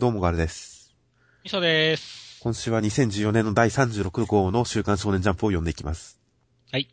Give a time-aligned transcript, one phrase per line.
[0.00, 0.94] どうもガルです。
[1.44, 2.40] みそでーす。
[2.42, 6.18] 今週は2014年の第36号の週刊少年ジャンプを読んでいきます。
[6.72, 6.88] はい。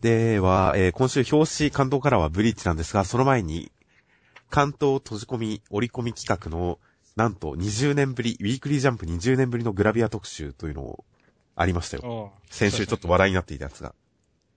[0.00, 3.70] では、えー今週表紙関東からはブリーチなんですが、その前に、
[4.48, 6.78] 関東閉じ込み折り込み企画の、
[7.14, 11.04] なんと20年ぶり、ウィークリージャンプ20年ぶりのグラビア特集というのを
[11.56, 12.32] ありましたよ。
[12.48, 13.94] 先週ちょっと話題になっていたやつが。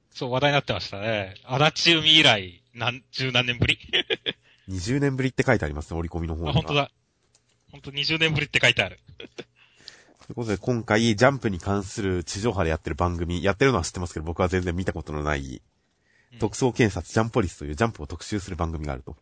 [0.10, 1.36] そう、話題になってましたね。
[1.44, 3.78] 足立海以来、何、十何年ぶり？
[4.72, 6.54] 20年ぶりって書いてありますね、折り込みの方にあ、は。
[6.54, 6.92] 本当だ。
[7.76, 9.00] 本当20年ぶりって書いてある。
[9.18, 9.28] とい
[10.32, 15.62] うことで、今回、ジャンプに関する地上波でやってる番組、やってるのは知ってますけど、僕は全然見たことのない、うん
[16.38, 19.16] 特捜検察ジャンポリスというジャンプを特集する番組があると。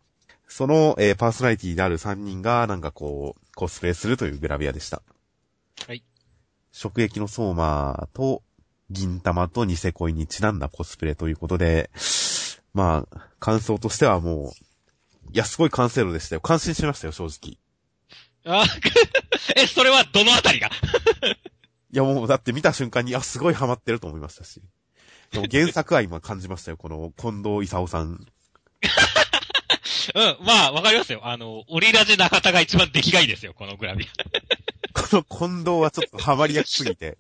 [0.48, 5.04] その、えーパーソナリティである3人が、なんかこう、コスプレするというグラビアでした。
[5.86, 6.04] はい。
[6.72, 8.42] 職役の相馬と、
[8.90, 11.92] 銀玉とニセ恋にちなんだコスプレということで、
[12.74, 16.42] まあ、感想としてはもう、いや、すごい完成度でしたよ。
[16.42, 17.58] 感心しましたよ、正直。
[18.46, 18.66] あ、
[19.56, 20.70] え、それはどのあたりが？
[21.94, 24.62] いやもう、だって見た瞬間に、あ、すごいハマってると思いましたし。
[25.32, 28.26] でも原作愛も感じましたよ、この近藤勲さん。
[30.16, 31.22] うん、まあ、わかりますよ。
[31.24, 34.10] あの、オリラジ中田が一番出来がいいですよ、このグラビア。
[34.94, 37.18] この近藤はちょっとハマりやすすぎて、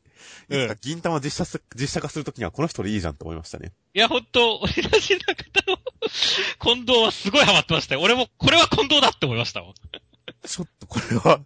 [0.50, 3.72] うん銀玉実写す、実写化するときにはこの人でいいじゃんと思いましたね。
[3.94, 5.78] いや、ほんと、オリラジ中田の
[6.60, 8.02] 近藤はすごいハマってましたよ。
[8.02, 9.74] 俺も、これは近藤だって思いましたもん。
[10.48, 11.40] ちょっとこれは、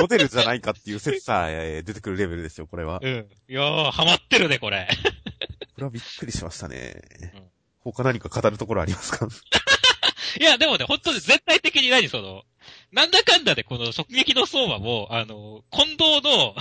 [0.00, 3.00] モデルじゃないかっていう説さえ出てくるレベルですよ、これは。
[3.02, 3.28] うん。
[3.48, 4.88] いやー、ハマってるね、これ。
[5.74, 7.00] これはびっくりしましたね
[7.34, 7.42] うん。
[7.80, 9.26] 他何か語るところありますか？
[10.38, 12.44] いや、でもね、本当に全体的に何その、
[12.92, 16.54] なんだかんだでこの直撃の相馬も、あの、近藤の、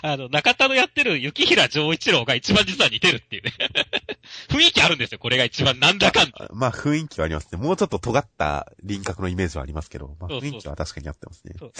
[0.02, 3.52] あの、中田のやってる雪平丈一郎が一番実は似てるっていうね。
[4.48, 6.48] 雰囲気あるんですよ、これが一番なんだかんだ。
[6.52, 7.58] まあ雰囲気はありますね。
[7.58, 11.72] もうちょっと尖った輪郭のイメージはありますけど、まあそうそう雰囲気は確かにあってますねそう。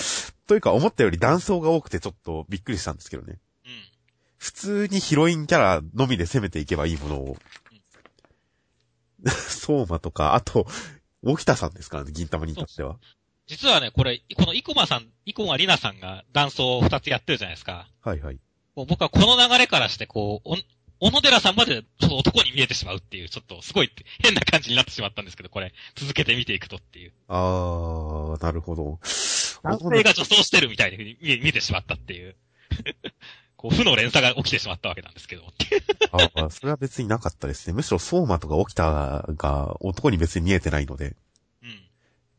[0.47, 3.39] というか思ったより男装が多くてちょっとびっくりしたんですけどね。
[3.65, 3.73] うん。
[4.39, 7.36] 普通にヒロインキャラのみで攻めていけばいいものを、
[9.27, 10.67] 相馬とか、あと、
[11.23, 12.98] 沖田さんですからね、銀玉に至っては。
[13.50, 17.88] 実はね、これ、この生駒さん、生駒里奈さんがダンスを二つやってるじゃないですか。
[18.00, 18.38] はいはい。
[18.77, 20.56] もう僕はこの流れからして、こう、お
[21.00, 23.90] 小野寺さんまでちょっと男に見えてしまうっていう、ちょっとすごい
[24.22, 27.12] 変な感じになってしまったんですけど、これ、続けて見ていくとっていう。
[27.27, 29.00] あー、なるほど。
[29.64, 32.36] 男性が女装してるみたいに見え見えてしまったっていう。
[33.56, 35.42] こう、負の連鎖が起きてしまったわけなんですけど。
[36.12, 37.72] あーそれは別になかったですね。
[37.72, 41.17] むしろ相馬とか沖田が男に別に見えてないので、うん。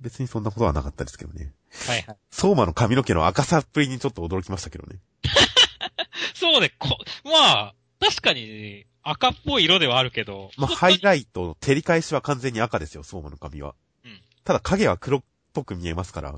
[0.01, 1.53] 別にそんなことはなかったですけどね。
[1.88, 2.17] はいはい。
[2.31, 5.00] 相馬の髪の毛の赤さっぷりにちょっと驚きましたけどね。
[6.34, 10.51] そうね、こ、まあ、確かに、赤っぽい色ではあるけど。
[10.57, 13.75] まあ、ハイライトの照り返しは完全に赤ですよ、相馬の髪は。
[14.03, 15.23] うんただ影は黒っ
[15.53, 16.34] ぽく見えますから、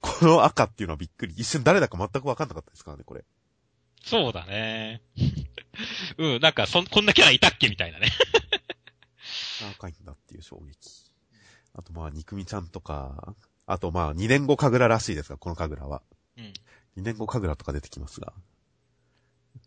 [0.00, 1.34] この赤っていうのはびっくり。
[1.36, 3.24] 一瞬誰だか全くわかんなかったですからね、これ。
[4.04, 5.02] そうだね。
[6.16, 8.08] うん、なんか、そん、こんなキャラいたっけみたいなね。
[9.72, 11.07] 赤いんだっていう衝撃。
[11.78, 16.02] あとまあ、肉みちゃんとか、あとまあ、2年後神楽らしいですが、この神楽は。
[16.36, 16.44] うん。
[16.44, 16.50] 2
[17.02, 18.32] 年後神楽とか出てきますが。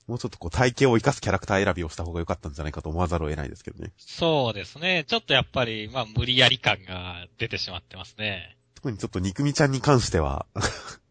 [0.08, 3.94] もうちょっとこう体型を生かすキャラクター選びをした方が良かったんじゃないかと思わざるを得ないですけどね。
[3.98, 5.06] そうですね。
[5.08, 8.58] ちょっとやっぱり、まあ、無理やり感が出てしまってますね。
[8.76, 10.46] 特にちょっと肉みちゃんに関しては、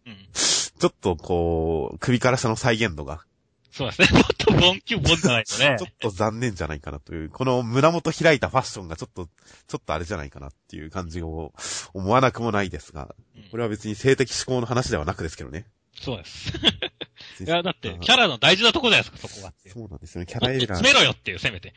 [0.04, 0.28] うん。
[0.34, 3.24] ちょっとこう、首から下の再現度が、
[3.70, 4.18] そうですね。
[4.18, 5.86] もっとボンキュボンじゃないとね ちょ。
[5.86, 9.26] っと残念じゃないかなという、この胸元開いたファッションがちょっと、
[9.68, 11.54] ちょっとあれじゃないかなっていう感じを
[11.94, 15.66] 思わなくもないですが、うんこれは別に性的思考の話ではなくですけどね。
[16.00, 16.52] そうです。
[17.42, 19.52] いや、だって、キャラの大事なとこじゃないですか、そこは。
[19.66, 20.26] そうなんですよね。
[20.26, 20.66] キャもっとラ選び。
[20.66, 21.74] 詰めろよっていう、せめて。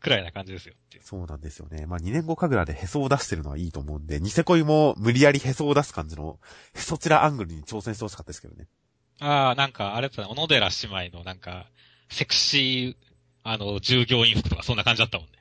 [0.00, 0.74] くらいな感じですよ。
[1.02, 1.86] そうなんですよね。
[1.86, 6.38] まあ、2年後神楽でへそを出してるのはいいと思うんで、ニセ恋も無理やりへそを出す感じの、
[6.74, 8.66] へそちらアングルに挑戦してほしかったですけどね。
[9.20, 11.66] ああ、なんか、あれだったね、小野寺姉妹のなんか、
[12.08, 15.32] セクシー、あの、従業員服とかそんな感じだったもんね。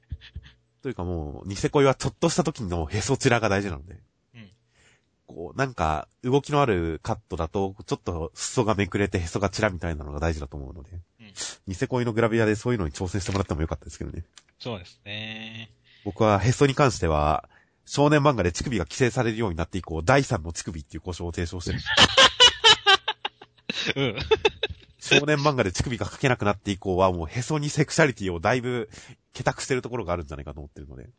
[0.82, 3.94] というかもう、ニセ恋はちょっとした時のへそちらが大事なので。
[4.36, 4.50] うん
[5.26, 10.92] こう、なんか、動きのあるカットだと、ちょっと裾がめくれてへそがちらみたいなのが大事だと思うので。
[10.92, 11.34] うん
[11.66, 14.24] ニセ恋のグラビアでそういうのに挑戦してもらってもよかったですけどね。
[14.60, 15.72] そうですね。
[16.04, 17.50] 僕はへそに関しては、
[17.86, 21.80] 少年漫画で乳首が規制されるようになって以降、第三の乳首っていう故障を提唱してる。
[23.96, 24.16] うん。
[25.00, 28.90] 少年漫画で乳首が描けなくなって以降はもうへそにセクシャリティをだいぶ
[29.34, 31.04] 下託してるところがあるんじゃないかと思ってるので。
[31.04, 31.12] うん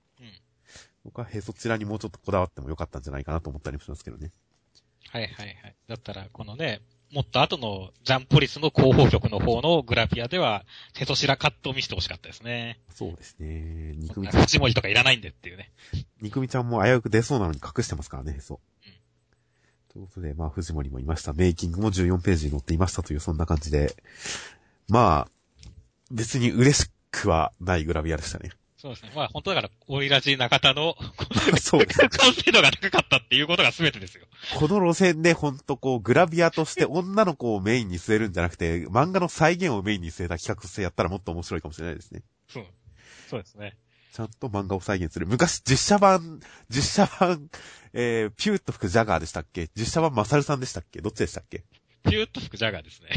[1.05, 4.33] 僕はへそちらにもうちょっとこだわってもよかったんじゃないかなと思ったりもしますけどね。
[5.11, 5.75] はいはいはい。
[5.87, 6.81] だったら、このね、
[7.13, 10.65] もっと後のジャンポリスの広報局の方のグラビアでは、
[10.95, 12.81] テトシラカットを見せてほしかったですね。
[12.93, 13.95] そうですね。
[13.97, 15.71] ニクミちゃん、藤森とかいらないんでっていうね。
[16.23, 18.61] ニクミちゃんも危うく出そうなのに隠してますからね、へそ。
[19.95, 21.33] ということで、まあ、藤森もいました。
[21.33, 23.95] メイキングも14ページに載っていましたという、そんな感じで。
[24.89, 25.69] まあ、
[26.11, 28.51] 別に嬉しくはないグラビアでしたね。
[28.77, 29.13] そうですね。
[29.15, 30.97] まあ本当だから、オイラジ中田の、
[31.63, 32.01] そうです。
[32.09, 34.27] 完成度が高かったっていうことが全てですよ。
[34.57, 42.23] この路線でほんとこう、グラビアとして女の子をメインに据えるんじゃなくて、漫画の再現をメインに据えた企画性やったらもっと面白いかもしれないですね。
[42.49, 42.67] そう。
[43.31, 43.77] そうですね。
[44.15, 45.27] ちゃんと漫画を再現する。
[45.27, 46.39] 昔、実写版、
[46.69, 47.51] 実写版、
[47.93, 49.69] えー、ピューッと吹くジャガーでしたっけ？
[49.75, 51.01] 実写版マサルさんでしたっけ？
[51.01, 51.65] どっちでしたっけ？
[52.05, 53.09] ピューッと吹くジャガーですね。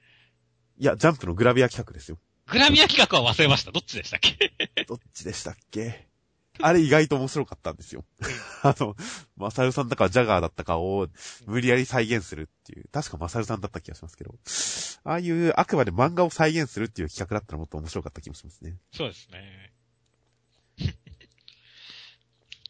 [0.80, 2.18] いや、ジャンプのグラビア企画ですよ。
[2.50, 3.70] グラビア企画は忘れました。
[3.70, 4.38] どっちでしたっけ？
[4.88, 6.08] どっちでしたっけ？
[6.58, 8.06] あれ意外と面白かったんですよ。
[8.62, 8.96] あの、
[9.36, 11.06] マサルさんだかジャガーだったかを
[11.46, 12.88] 無理やり再現するっていう。
[12.92, 14.34] 確かマサルさんだった気がしますけど。
[15.04, 18.78] ああいうあくまで漫画を再現するっていう企画だったらもっと面白かった気もしますね。
[18.90, 19.73] そうですね。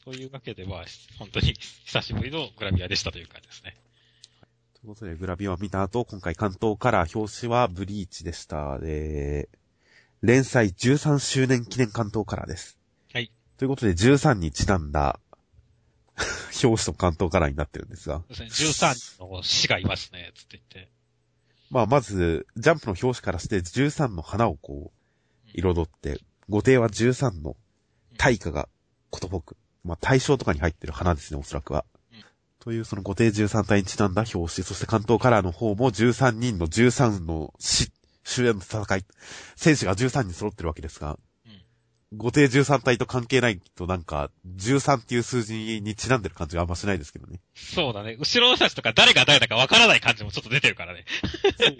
[0.04, 0.84] というわけで、まあ、
[1.18, 1.54] 本当に
[1.86, 3.74] 久しぶりのグラビアでしたという感じですね。
[4.74, 8.78] ということで、グラビアを見た後、今回関東から表紙はブリーチでした。
[8.78, 9.48] で、
[10.20, 12.78] 連載13周年記念関東カラーです。
[13.14, 13.30] はい。
[13.56, 15.20] ということで、13にちなんだ、
[16.62, 18.22] 表紙と関東カラーになってるんですが。
[18.30, 18.68] そうですね。
[18.68, 20.90] 13の死がいますね、つって言って。
[21.70, 26.20] まあ、まず、ジャンプの表紙からして13の花をこう、彩って、
[26.50, 27.56] 後手は13の
[28.18, 28.68] 大化が
[29.08, 29.56] ことぼく。
[29.84, 31.84] まあ、対象とかに入ってる花ですね、おそらくは。
[32.12, 32.24] うん
[32.60, 37.90] という、その後手13体にちなんだ表紙、そして関東カラーの方も13人の13の死、
[38.24, 39.04] 終焉の戦い、
[39.54, 41.18] 選手が13人揃ってるわけですが、
[42.16, 47.40] 後手13体と関係ないとなんか、13っていう数字にちなんでる感じがあんましないですけどね。
[47.54, 48.16] そうだね。
[48.18, 51.04] 後ろの人たちとか誰が誰だかわからない感じもちょっと出てるからね。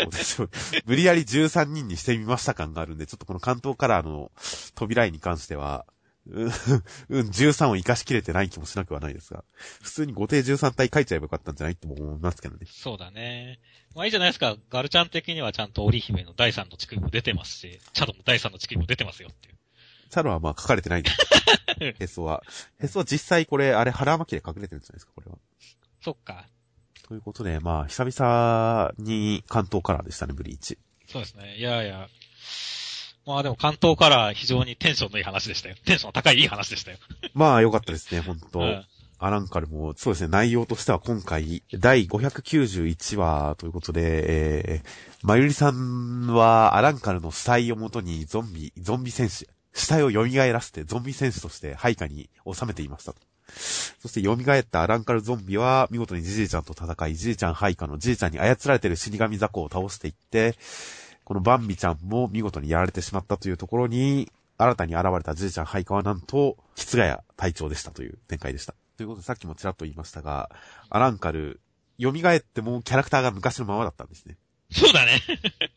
[0.00, 0.50] そうでしょう。
[0.86, 4.30] 無理やり13人にしてみました感があるんで、ちょっとこの関東カラーの
[4.74, 5.94] 扉絵に関しては、うん、うん、
[6.26, 9.44] 13を活かしきれてない気もしなくはないですが、
[9.82, 12.67] 普通に後手13体書いちゃえばよかったんじゃないとも思いますけどね。
[12.67, 13.61] そうだね。
[13.94, 14.56] まあいいじゃないですか。
[14.71, 19.55] ガルちゃん的にはちゃんと織姫の第3の乳首も出てますし、チャドも第3の乳首も出てますよっていう。
[20.11, 21.17] チャロはまあ書かれてないんです。
[22.00, 22.43] へそは。
[22.81, 25.38] へそは実際これ、あれ腹巻きで隠れてるんじゃないですか、これは。
[26.00, 26.47] そっか。
[27.03, 30.79] ということで、まあ、久々に関東カラーでしたね、ブリーチ。
[31.06, 31.56] そうですね。
[31.56, 32.09] いやいや。
[33.26, 35.76] まあでも関東から非常にテンションのいい話でしたよ。
[35.85, 36.99] テンションの高いいい話でしたよ。
[37.32, 38.85] まあ、良かったですね、本当、うん
[39.19, 44.88] アランカルも、そうですね、内容としては今回、第591話ということで、えー、
[45.23, 53.21] まゆりさんはアランカルの死体をもとにゾンビ、ゾンビ戦士、死体を蘇らせてゾンビ戦士として配下に収めていましたと。
[54.00, 60.55] そして蘇ったアランカルゾンビは見事にじじいちゃんと戦い、じいちゃん配下のじいちゃんに操られている死神雑魚を倒していって、
[61.25, 68.75] このバンビちゃんも見事にやられてしまったというところに、新たに現れたじいちゃん配下はなんと、キツガヤ隊長でしたという展開でした。
[68.97, 70.50] ということでさっきもちらっと言いましたが、
[70.91, 71.61] アランカル、
[72.00, 74.37] 蘇ってもキャラクターが昔のままだったんですね。
[74.71, 75.21] そうだね。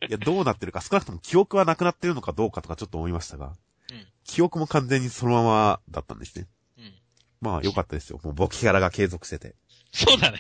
[0.08, 3.54] いや、どうなってるか、少なくとも記憶はなくなってるのかどうかとかちょっと思いましたが、うん
[4.28, 6.48] 記憶も完全にそのままだったんですね。
[6.78, 6.94] うん。
[7.40, 8.20] まあ、良かったですよ。
[8.24, 9.56] もうボケキャラが継続してて。
[9.94, 10.40] そうだね。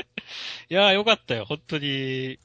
[0.68, 1.46] いやーよかったよ。
[1.46, 2.38] 本当に。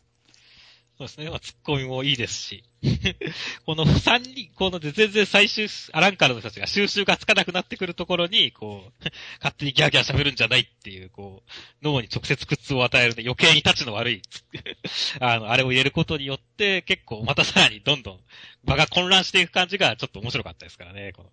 [1.00, 1.30] そうですね。
[1.30, 2.66] まあ、ツッコミもいいですし。
[3.66, 9.04] この三人、この全然最終、アランカルの人たちが収集がつかなくなってくるところに、こう、
[9.40, 11.52] 勝手にギャーギャー喋るんじゃないっていう、こう、
[11.82, 14.22] 脳に直接苦痛を与えるんで余計に立ちの悪い、
[15.22, 18.20] あの、あれを入れることによって、結構またさらにどんどん
[18.66, 21.14] 場が混乱していく感じがちょっと面白かったですからね。
[21.14, 21.32] この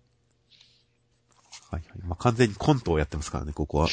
[1.71, 1.99] はいはい。
[2.03, 3.89] まあ、完全にコントをやってますからね、ここは。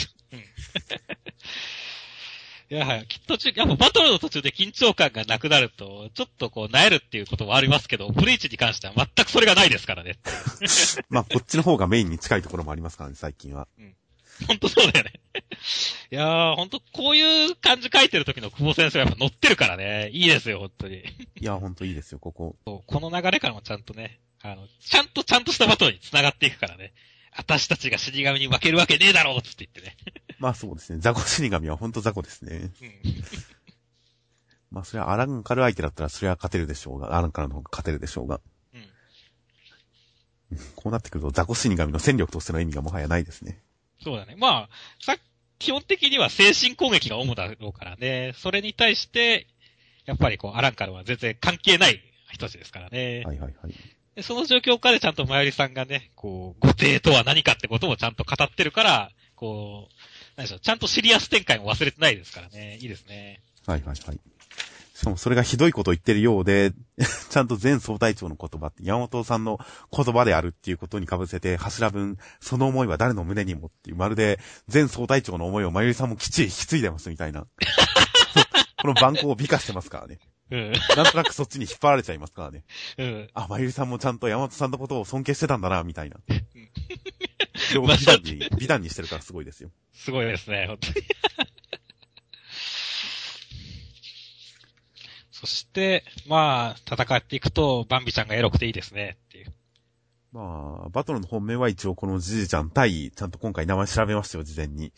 [2.71, 3.07] いや、はい。
[3.07, 10.19] き途中、やっぱバトルの途中で緊張感がなくなると、ちょっとこう、なえるっていうこともありますけど、ブリーチに関しては全くそれがないですからね。
[11.11, 13.69] まあ、こっちの方がメインに近いところもありますからね、最近は。
[14.49, 15.13] ほんとそうだよね。
[16.11, 20.11] いやー、ほんとこういう感じ書いてる時の久保先生はやっぱ乗ってるからね。
[20.13, 21.05] いいですよ、ほんとに。
[21.41, 22.57] いや、ほんといいですよ、ここ。
[22.67, 26.93] そうこの流れからもちゃんとね、あの、ちゃんとちゃんとしたバトルに繋がっていくからね。
[27.37, 29.97] 私たちが死神に負けるわけねえだろうつって言ってね。
[30.45, 30.99] まあそうですね。
[31.01, 32.71] ザコ死神はほんとザコですね。
[32.83, 32.93] うん。
[34.71, 38.43] まあそれはアランカル相手だったらそれは勝てるでしょうが、アランカルの方が勝てるでしょうが。
[38.75, 40.59] うん。
[40.77, 43.63] こうなってくるとザコ死神の戦力としての意味がもはやないですね。
[44.03, 44.37] そうだね。
[44.37, 44.69] まあ、
[45.01, 45.17] さ、
[45.59, 48.35] 基本的には精神攻撃が主だろうからね。
[48.37, 49.47] それに対して、
[50.05, 53.23] やっぱりこう、アランカルは全然関係ない人たちですからね。
[53.25, 53.75] はいはいはい。
[54.15, 59.95] でその状況下でちゃんとまゆりさんがね、こう、後手とは何かってこともちゃんと語ってるから、こう、
[60.37, 62.79] 何でしょう、ちゃんとシリアス展開も忘れてないですからね。
[62.81, 63.41] いいですね。
[63.67, 64.21] はいはいはい。
[64.95, 66.73] しかもそれがひどいこと言ってるようで、
[67.31, 69.59] ちゃんと前総隊長の言葉って山本さんの
[69.95, 74.39] 言葉であるっていうことに被せて、柱分、その思いは誰の胸にもっていう、まるで
[74.73, 77.47] 前総隊長の思いをまゆりさんもきっちり引き継いでますみたいな。
[78.81, 80.19] この番号を美化してますからね。
[80.51, 80.73] うん。
[80.97, 82.65] なんとなくそっちに引っ張られちゃいますからね。
[82.99, 83.29] うん。
[83.35, 86.17] あ、まゆりさんもちゃんと山本さんのことを尊敬してたんだな、みたいな。
[87.71, 89.71] んでも美談に、美談にしてるからすごいですよ。
[89.93, 91.07] すごいですね、本当に。
[95.31, 99.53] そして、まあ、戦っていくと、バンビちゃんがエロくていいですね、っていう。
[100.33, 104.93] まあ、バトルの本命は一応このじじちゃん対、ちゃんと今回名前調べましたよ、事前に。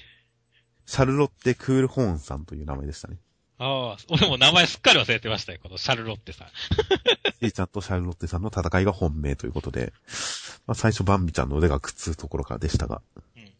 [0.86, 3.18] シャルロッテ・クールホーンさんという名前でしたね。
[3.62, 6.48] ああ、俺も名前すっかり忘れてましたよ、このシャルロッテさん。
[7.42, 9.92] じ いちゃんとシャルロッテさんの戦いが本命ということで、
[10.66, 13.02] まあ最初バンビちゃんの腕がくっつくところからでしたが、
[13.36, 13.52] うん。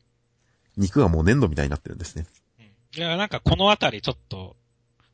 [0.79, 2.27] 肉がもう粘土みたいになってるんですね。
[2.59, 2.65] うん。
[2.97, 4.57] いや、なんかこのあたりちょっと、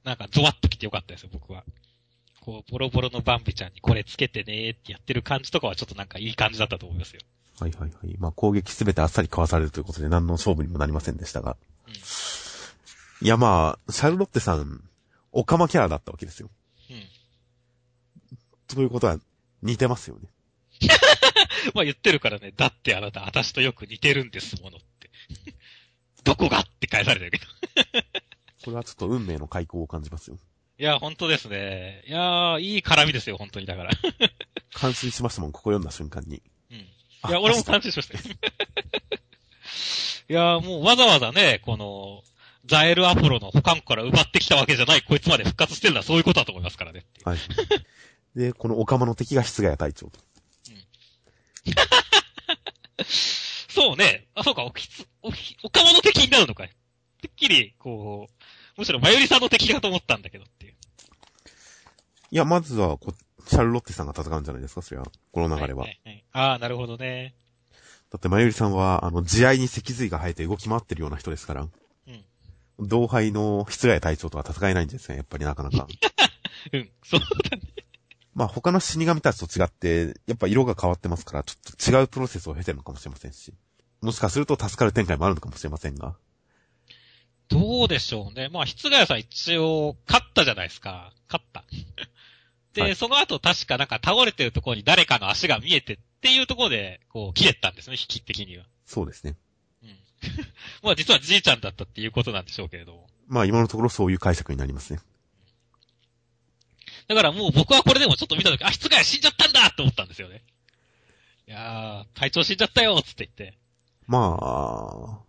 [0.04, 1.64] なんかゾワッときてよかったですよ、僕は。
[2.42, 7.22] こう、ボロボロのバンビちゃんにこれつけてねーってやってる感じとかはちょっとなんかいい感じだったと思いますよ。
[7.58, 8.16] はいはいはい。
[8.18, 11.56] まあ攻撃すべてあっさりかわされるということで何の勝負にもなりませんでしたが。
[11.88, 12.45] うん
[13.22, 14.82] いやまあ、シャルロッテさん、
[15.32, 16.50] オカマキャラだったわけですよ。
[16.90, 17.02] うん。
[18.74, 19.18] ということは、
[19.62, 20.28] 似てますよね。
[21.74, 25.10] まあ言ってるからね、だってあなた、私とよく似てるんですものって。
[26.24, 27.44] どこがって返されてるけど。
[28.64, 30.38] これはちょっと運命の開口を感じますよ。
[30.78, 32.04] いや、本当ですね。
[32.06, 33.90] いやー、いい絡みですよ、本当にだから。
[34.74, 36.42] 感心しましたもん、ここ読んだ瞬間に。
[36.70, 36.76] うん。
[36.78, 36.86] い
[37.22, 38.36] あや、俺も感心しましたよ。
[40.28, 42.22] いやー、もうわざわざね、この、
[42.66, 47.06] ザエルアポロの保管庫から奪ってきたわけじゃない、こいつまで復活してるのはそういうことだと思いますからね。
[47.24, 47.38] はい。
[48.34, 50.20] で、このオカマの敵が室谷隊長と。
[53.68, 54.26] そうね。
[54.34, 56.70] あ、そうか、おきつ、おき、おかまの敵になるのかい。
[57.20, 58.32] てっきり、こう、
[58.78, 60.74] むしろマユリさんの敵かと思ったんだけどっていう。
[62.30, 63.14] いや、まずはこ、
[63.46, 65.04] シャルロッテさんが戦うんじゃないですか、そりゃ。
[65.32, 65.86] この流れは。
[65.86, 67.34] いいいああ、なるほどね。
[68.10, 71.68] だって、まゆりさんは、あの、慈愛に脊髄が生えて動き回ってるような人ですから。
[72.78, 72.88] うん。
[72.88, 75.86] 同輩の室谷隊長とは戦えないんですね、やっぱりなかなか。
[76.72, 76.90] うん。
[77.04, 77.62] そうだね。
[78.34, 83.54] まあ、他の死神たちと違って、やっぱ色が変わってますから、ちょっと違うプロセスを経てるのかもしれませんし。
[84.02, 86.16] もしかすると助かる展開もあるのかもしれませんが。
[87.48, 88.50] どうでしょうね。
[88.50, 91.14] まあ、室谷さん一応、勝ったじゃないですか。
[91.28, 91.64] 勝った。
[92.74, 98.66] で、はいその後確かなんか倒れてるところに誰かの足が見えてっていうところで、こう、切れたんですね、引き的には。
[98.84, 99.36] そうですね。
[100.38, 100.44] うん。
[100.82, 103.06] まあ、実はじいちゃんだったっていうことなんでしょうけれども。
[103.28, 105.00] まあ、今のところそういう解釈になりますね。
[107.08, 110.42] だからもう僕はこれでもちょっと見たとき、あ、室谷死んじゃったんだって思ったんですよね。
[111.46, 113.56] いやー、隊長死んじゃったよつって言って。
[114.06, 115.20] まあ、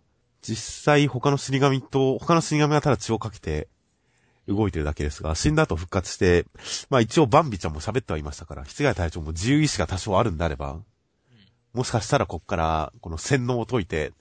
[0.42, 3.68] 実際他の死神と、他の死神はただ血をかけて
[4.48, 6.46] 動いてるだけですが、死んだ後復活して、
[6.90, 10.80] まあ一応バンビちゃんも喋ってはいましたから、室谷隊長も自由意志が多少あるんであれば、
[11.74, 14.12] もしかしたらこっから、この洗脳を解いて、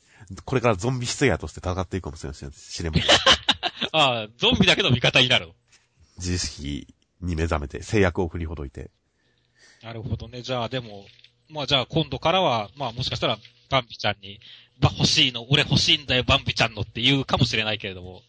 [0.45, 2.51] これからゾンビ室谷として戦っていくかもしれません。
[2.51, 3.05] 知れません。
[3.93, 5.55] ああ、ゾンビだけど味方になるの。
[6.17, 6.87] 自意識
[7.21, 8.91] に目覚めて、制約を振りほどいて。
[9.81, 10.41] なるほどね。
[10.41, 11.05] じゃあでも、
[11.49, 13.37] まあじゃあ今度からは、まあもしかしたら
[13.69, 14.39] バンビちゃんに、
[14.79, 18.23] ば、欲しいの、俺欲しいんだよ、バンビちゃんのって言うかもしれないけれども、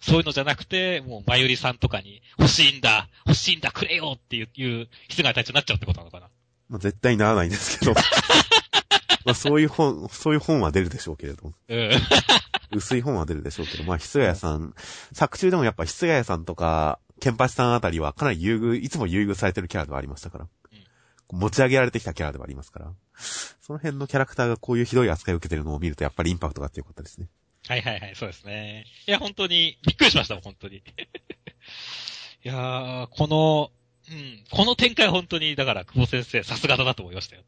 [0.00, 6.28] そういうのじゃなくて、もう、まゆりさんとかに、欲しいんだ、欲しいんだ、くれよっていう、いう、室外隊長になっちゃうってことなのかな？
[6.68, 7.94] まあ絶対にならないんですけど。
[9.24, 11.52] まあそういう本、そういう本は出るでしょうけれど。
[11.68, 11.90] うん。
[12.72, 14.74] 薄い本は出るでしょうけど、まあ、室谷さん、
[15.12, 20.48] 作中でもやっぱ室谷さんとか、ケンパチさんあたりはかなり優遇、いつも優遇されてるキャラではありましたから。
[21.30, 22.92] 持ち上げられてきたキャラではありますから。
[23.60, 27.28] その辺のキャラクターがこういうひどい扱いを受けてるのを見ると、やっぱりインパクトが強かったですね。
[27.66, 28.84] はいはいはい、そうですね。
[29.06, 30.76] いや、本当に、びっくりしましたもん、本当に。
[30.76, 30.82] い
[32.42, 33.70] やー、この、
[34.10, 37.42] うん、この展開本当に、だから、久保先生、さすがだなと思いましたよ。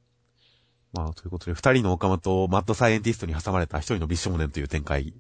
[0.97, 5.13] まあ、ということで、二人のオカマとマッドサイエンティストに挟まれた一人の美少年という展開。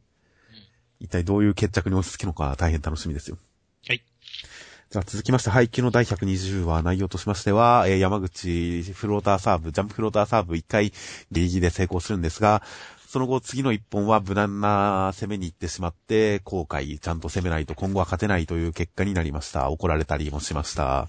[1.01, 3.37] 一体どういう決着に落ち着くのか大変楽しみですよ。
[3.87, 4.03] はい。
[4.89, 10.91] じゃあ続きまして、配球の第120話内容としましては、えー山口フローターサーブ、ジャンプフローターサーブ一回
[11.31, 12.63] ギリギリで成功するんですが、
[13.07, 19.71] その後次の一本は無難な攻めに行ってしまって、後悔ちゃんと攻めないと今後は勝てないという結果になりました。
[19.71, 21.09] 怒られたりもしました。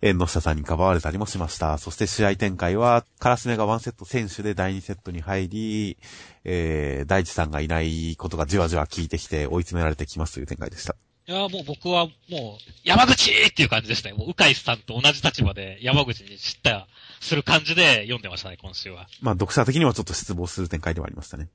[0.00, 1.78] 縁の下さんにかばわれたりもしました。
[1.78, 5.98] そして試合展開は、カラスネがワンセット選手で第2セットに入り、
[6.44, 10.94] えー、大地さんがいないことがじわじわ効いてきて追い詰められてきますという展開でした。
[11.26, 14.14] いやーもう僕は、もう、山口っていう感じでしたね。
[14.14, 16.88] もう、うかいさんと同じ立場で山口に知った、
[17.20, 19.08] する感じで読んでましたね、今週は。
[19.20, 21.48] まあ、読者的にはちょっと失望する展開ではありましたね。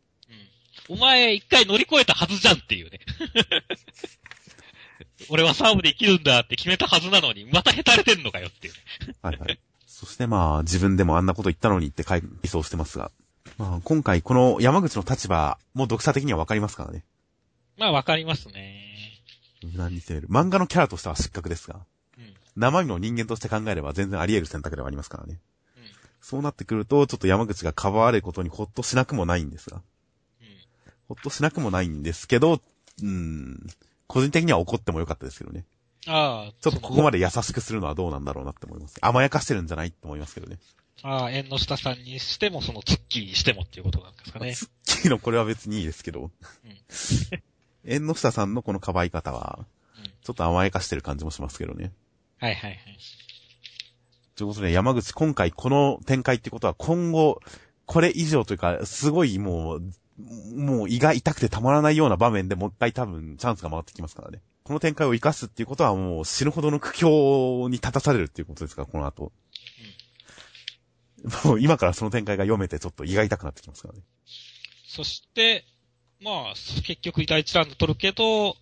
[0.90, 0.96] うん。
[0.98, 3.00] お前、一回乗り越えたはずじゃんっていうね。
[5.30, 8.74] 俺はサーブで生きるんだって決めたはずなのに、またへたれてんのかよっていう。
[9.22, 9.60] はいはい。
[9.88, 13.12] そしてまあ、自分でもあんなこと言ったのにって回想してますが。
[13.58, 17.04] まあ、今回この山口の立場も読者的にはわかりますからね。
[17.78, 18.94] まあわかりますね。
[19.64, 20.28] 無難に攻める。
[20.28, 21.80] 漫画のキャラとしては失格ですが。
[22.18, 22.34] うん。
[22.56, 25.40] 生身の人間として考えれば全然あり得る選択ではありますからね。
[25.78, 25.84] うん。
[26.22, 29.82] そうなってくると、ちょっと山口がかばわれることにほっとしなくもないんですが。
[30.42, 30.48] うん。
[31.08, 33.68] ほっとしなくもないんですけど、うーん、
[34.14, 35.66] 個人的には怒ってもよかったですけどね。
[36.06, 37.18] ああ、ちょっとここまで。
[37.18, 38.96] で優しくするのはどうなんだろうなって思います。
[39.02, 40.60] 甘やかしてるんじゃないって思いますけどね。
[41.02, 44.54] ああ、縁の下さんにしても、そのツッキーにしてもっていうことなんですかね。
[44.54, 46.30] ツッキーのこれは別にいいですけど。
[47.86, 49.66] 縁の下さんのこのかばい方は、
[49.98, 50.04] うん。
[50.04, 51.92] ちょっと甘やかしてる感じもしますけどね。
[52.38, 52.80] はいはいはい。
[54.36, 57.40] ということで、山口、今回この展開ってことは今後、
[57.86, 64.42] これ以上というか、すごいもう、もう胃が痛くてたまらないような場面でもう一回多分チャンスが回ってきますからね。
[64.64, 69.32] この展開を生かすっていうことはもう死ぬほどの苦境に立たされるっていうことですから、この後。
[71.46, 74.02] もう今からその展開が読めてちょっと胃が痛くなってきますからね。
[74.88, 75.66] そして、
[76.22, 76.54] まあ、
[76.86, 78.56] 結局第一ラウンド取るけど、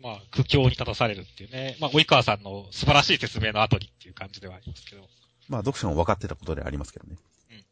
[0.00, 1.76] まあ、苦境に立たされるっていうね。
[1.80, 5.08] まあ、及川さんの素晴らしい説明の後にっていう感じではありますけど。
[5.48, 7.16] まあ読者も分かってたことではありますけどね。
[7.50, 7.64] うん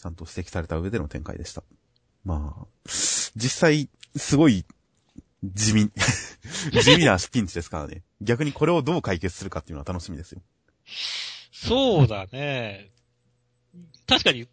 [0.00, 1.62] ちゃんと指摘された上での展開でした。
[2.24, 2.66] まあ、
[3.36, 4.64] 実際、すごい、
[5.42, 5.90] 地味、
[6.82, 8.02] 地味なピンチですからね。
[8.20, 10.42] 逆にこれをどう解決するかっていうのは楽しみですよ。
[11.52, 12.90] そうだね。
[14.06, 14.46] 確かに、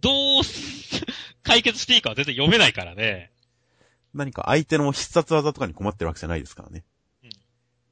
[0.00, 1.04] どうす、
[1.42, 3.30] 解決していいかは全然読めないからね。
[4.14, 6.84] 何か相手の必殺技とかに困ってるわけじゃないですからね。
[7.24, 7.30] うん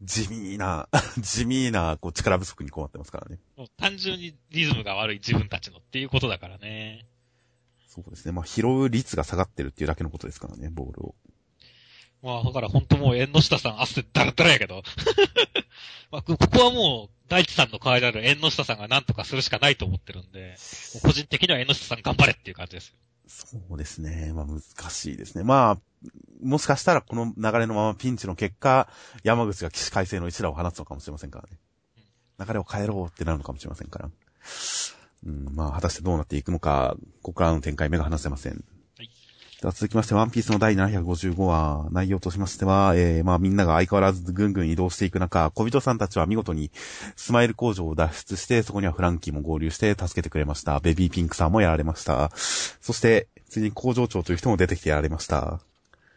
[0.03, 0.89] 地味な、
[1.21, 3.39] 地味な、こう、力不足に困ってますからね。
[3.77, 7.07] 単純にリズムが悪い自分たちのっていうことだからね。
[7.91, 8.31] そうですね。
[8.31, 11.15] まあ、拾う率が下がってるっていうだけのことですからね、ボールを。
[12.23, 14.85] まあ、だから本当もう縁の下さん汗だらだらやけど。
[16.13, 20.57] まあ、こここはもう、大地さんの代わりである縁の下さんが何とかするしかないと思ってるんで、
[21.03, 22.95] 個人的には縁の下さん頑張れっていう感じですよ。
[23.27, 24.33] そうですね。
[24.33, 25.45] まあ難しいですね。
[25.45, 26.09] まあ、
[26.43, 28.89] もしかしたらこの流れのままピンチの結果、
[29.23, 31.59] 山口が起死回生の一打を放つのかもしれませんからね。
[32.45, 34.11] 流れを変えろってなるのかもしれませんから。
[35.27, 38.53] うん、まあ果たしてどうなっていくのか、ここからの展開目が離せません。
[38.53, 39.11] はい
[39.61, 46.71] では続きまして、ワンピースの第755話、内容としましては、えー、まあみんなが相変わらずぐんぐん移動していく中、小人さんたちは見事に
[47.15, 50.81] スマイル工場を脱出して、そこにはフランキーも合流して助けてくれました。
[50.81, 52.31] ベビーピンクさんもやられました。
[52.35, 55.61] そして、次に工場長という人も出てきてやられました。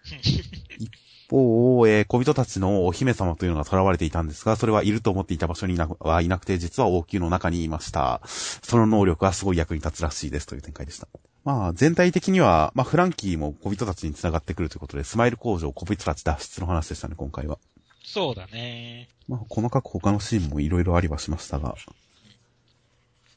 [0.79, 0.89] 一
[1.29, 8.21] 方、えー小人たちのお姫様というのが囚われていたんですが、それはいると思っていた場所にはいなくて、実は王宮の中にいました。
[8.25, 11.07] その能力はすごい役に立つらしいですという展開でした。
[11.43, 17.57] まあ、全体的には、まあ、フランキーも小人たちに繋がってくるということで、スマイル工場、小人たち脱出の話でしたね、今回は。
[18.05, 19.09] そうだね。
[19.27, 21.75] まあ、細かく他のシーンもいろいろありはしましたが、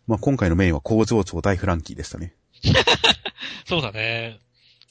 [0.07, 2.35] まあ、今回のメインは工場長大フランキーでしたね。
[3.66, 4.38] そうだね。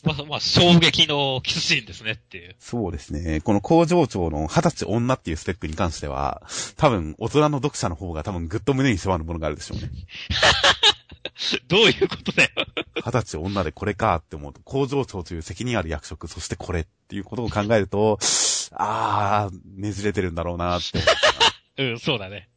[0.06, 2.56] まあ、まあ、衝撃のキスシーンですねっていう。
[2.60, 3.41] そうですね。
[3.41, 6.44] この工場長の二十歳女っていうスペックに関しては、
[6.78, 9.89] 多分、大人の読者の方が多分ぐっと胸に迫るものがあるでしょうね。
[11.68, 12.50] どういうことだよ。
[13.04, 18.20] 二十歳女でこれかって思うと、工場長という責任ある役職、そしてこれっていうことを考えると、
[18.72, 21.00] あー、ねじれてるんだろうなって
[21.78, 21.91] 思う。
[21.91, 22.50] うん、そうだね。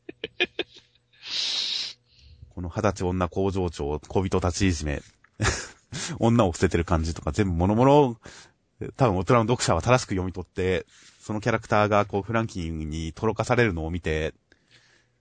[2.51, 5.03] この二十歳女工場長、小人たちいじめ、
[6.19, 8.17] 女を捨ててる感じとか全部諸々、
[8.97, 10.87] 多分大人の読者は正しく読み取って、
[11.21, 14.35] そのキャラクターがこうフランキーにとろかされるのを見て、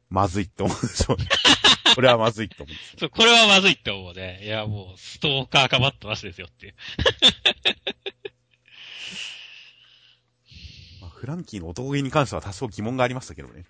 [0.10, 1.28] まずいって思うでしょうね。
[1.96, 3.00] これはまずいって思う。
[3.00, 4.40] そう、これはまずいって思うね。
[4.44, 6.76] いや、もう、ストーカーかばったなしですよっていう。
[11.02, 13.66] まあ、フランキーの男気に関しては多少疑問がありましたけどね。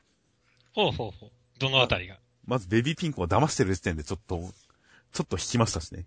[0.73, 1.31] ほうほうほう。
[1.57, 2.19] どのあたりが？
[2.45, 4.53] まずベビーピンクを騙してる時点でちょっと、
[5.13, 6.05] ちょっと引きましたしね。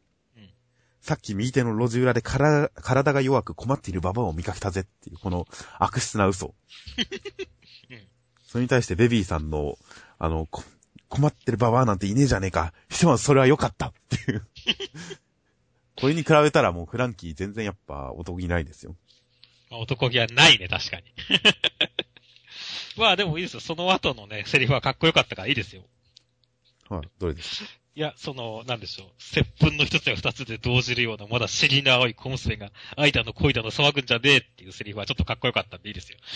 [1.03, 5.47] うんさっき右手の路地裏で体体が弱く困っているババアを見かけたぜっていう、この
[5.79, 6.55] 悪質な嘘。
[7.91, 8.01] うん
[8.47, 9.79] それに対してベビーさんの、
[10.19, 10.65] あの、こ
[11.09, 12.73] 困ってるババアなんていねえじゃねえか。
[12.89, 14.47] ひとまずそれは良かったっていう。
[15.97, 18.97] これに比べたらもうフランキー全然やっぱ男気ないですよ。
[19.71, 21.05] まあ男気はないね、確かに。
[22.99, 23.61] まあでもいいですよ。
[23.61, 25.85] その後のね、セリフはかっこよかったからいいですよ。
[26.89, 29.09] はい、どれですいや、その、なんでしょう。
[29.19, 36.17] 接吻の一つや二つで動じるような、まだ尻の青い小娘が、愛だの恋だの騒ぐんじゃねえっていうセリフはちょっとかっこよかったんでいいですよ。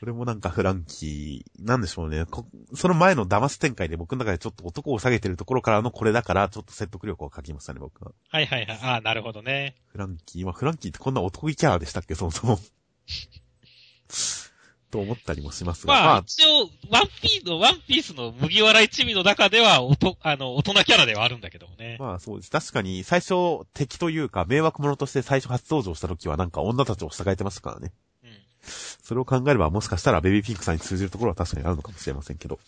[0.00, 2.26] これもなんかフランキー、なんでしょうね。
[2.26, 8.10] こその前の騙す展開で僕の中でちょっと男を下げてるところからのこれだから、ちょっと説得力を書きましたね、僕は。
[8.30, 8.78] はいはいはい。
[8.82, 9.76] ああ、なるほどね。
[9.86, 12.58] フランキー、まあ、フランキーってこんな男気キャラでしたっけ、そもそも。
[14.94, 15.92] と思ったりもしますが。
[15.92, 21.96] まあ、一応、ワンピースの、ワンピースの麦わら一味の中では、おと、あの、大人キャラではあるんだけどもね。
[21.98, 22.50] まあそうです。
[22.52, 27.92] 確かに、最初、敵というか、迷惑者として最初初登場した時はなんか女たちを従えてましたからね。
[28.22, 28.30] うん。
[28.62, 32.60] それを考えれば、もしかしたらベビーピンクさんに通じるところは確かにあるのかもしれませんけど。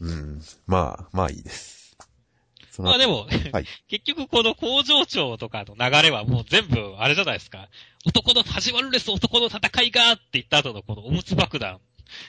[0.00, 0.42] うん。
[0.66, 1.79] まあ、まあいいです。
[2.78, 7.68] まあでも、はい 結局この工場長とかの流れはもう全部、あれじゃないですか。
[8.06, 11.80] 男の始まるです、男の戦いがって言った後のこのおむつ爆弾、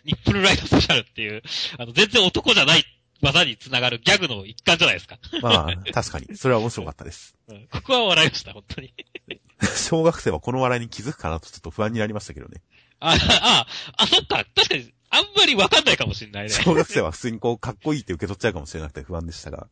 [0.06, 1.44] ニップルライトスペシャルっていう、
[1.78, 2.86] あの、全然男じゃない
[3.22, 5.20] 技につながるギャグの一環じゃないですか。
[5.42, 6.36] まあ、確かに。
[6.36, 7.36] それは面白かったです。
[7.48, 8.94] うん、ここは笑いました、本当に。
[9.78, 12.62] 小学生はこの笑いに気づくかなとちょっと不安になりましたけどね。
[13.00, 14.46] あ、あ、あ、そっか。
[14.56, 16.50] 確かに、あんまりわかんないかもしれないね。
[16.50, 19.68] 小学生は普通にこう、かっこいいって受け取っちゃうかもしれなくて不安でしたが、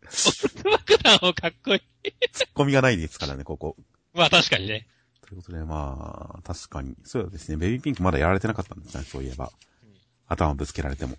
[0.64, 2.12] 爆弾もかっこいい。
[2.34, 3.78] ツッコミがないですからね、ここ。
[4.14, 4.88] まあ確かにね。
[5.22, 6.96] ということで、まあ、確かに。
[7.06, 9.52] そうですね、ベビーピンクまだやられてなかったんですね、そういえば
[9.84, 9.94] うん。
[10.28, 11.18] 頭ぶつけられても。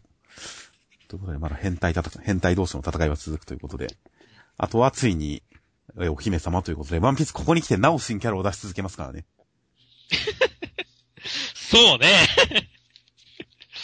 [1.09, 3.89] ということで、まだ変態戦い、変態同士の戦いは続くということで。
[4.59, 5.43] あとはついに、
[5.99, 9.25] えお姫様ということで、ワンピースここに来てなお新キャラを出し続けますからね。
[11.55, 12.27] そうね。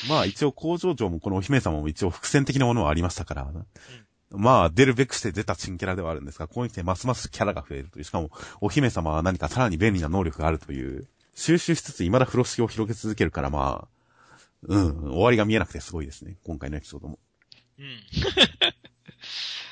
[0.08, 3.52] まあ一応工場長もこのお姫様も一応伏線的なものはありましたから、
[4.30, 8.30] まあ出るべくして出た新キャラではあるんですが、ここに来てますますキャラが増えるという、しかも
[8.60, 13.88] お姫様は何かさらに便利な能力があるという、収集しつつ未だ風呂敷を広げ続けるからまあ、
[14.68, 17.18] うん、終わりが見えなくてすごいですね、今回のエピソードも。
[17.78, 17.86] うん。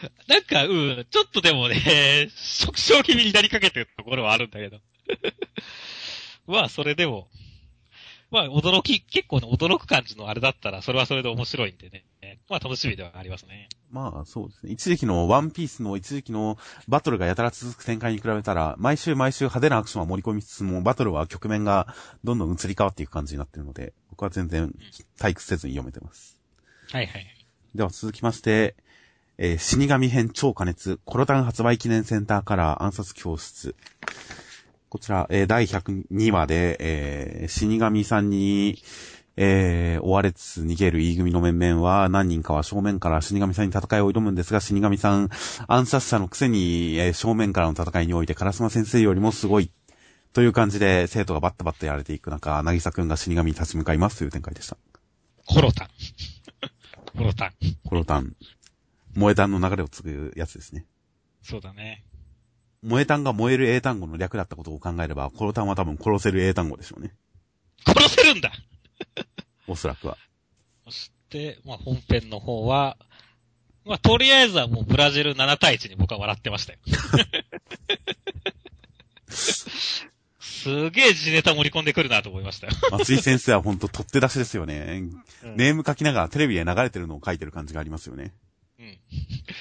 [0.29, 4.81] なんか、うん、ちょっとでもね、 食傷気味になりかけてるところはあるんだけど。
[6.47, 7.29] まあ、それでも、
[8.35, 12.05] まあ、驚き、結構ね、驚く感じのあれだったら、それはそれで面白いんでね。
[12.49, 13.69] まあ、楽しみではありますね。
[13.91, 14.73] まあそうですね。
[14.73, 21.95] 一時期のワンピースの一時期のバトルがやたら続く展開に比べたら、毎週毎週派手なアクションは盛り込みつつも、バトルは局面が
[22.25, 24.75] どんどん移り変わっていく感じになっているので、僕は全然
[25.17, 26.37] 退屈せずに読めてます。
[26.91, 27.47] はいはい。
[27.77, 28.75] では続きまして、
[29.39, 33.77] えー死神編超加熱、コロタン発売記念センターカラー暗殺教室。
[34.95, 38.81] こちら、えー第102話で、えー死神さんに、
[39.37, 45.31] えー追われつつ逃げる E 組の面々は、何人かは正面から死神さんに戦いを挑むんですが、死神さん、
[45.67, 49.73] 暗殺者のくせに、えー正面からの戦いにおいて、烏丸先生よりもすごい、
[50.33, 54.77] という感じで、生徒がバッタバッタやられていく中、なぎさくんが死神に立ち向かいますという展開でした。
[55.45, 55.89] コロタン。
[57.19, 57.51] コロタン。
[57.85, 58.37] コロタン。
[59.15, 60.87] 萌え弾の流れを継ぐやつですね。
[61.43, 62.05] そうだね。
[62.85, 67.13] 萌え単が燃える英単語の略だったことを考えれば、コロタンは多分殺せる英単語でしょうね。
[67.87, 68.53] 殺せるんだ
[69.67, 70.19] おそらくは。
[70.85, 72.99] そして、まあ、本編の方は、
[73.87, 76.79] まあ、とりあえずはもうブラジル7対1に僕は笑ってましたよ。
[80.41, 82.73] すげえ地ネタ盛り込んでくるなと思いましたよ。
[82.91, 85.03] 松井先生はほんと取って出しですよね。
[85.43, 88.33] うんネーム書きながらテレビで流れてるのを書いてる感じがありますよね。
[88.79, 88.99] うん。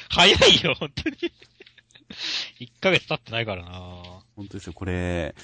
[0.09, 1.17] 早いよ、本当に。
[2.59, 3.71] 1ヶ月経ってないからな
[4.35, 4.73] 本当ですよ。
[4.73, 5.35] これ、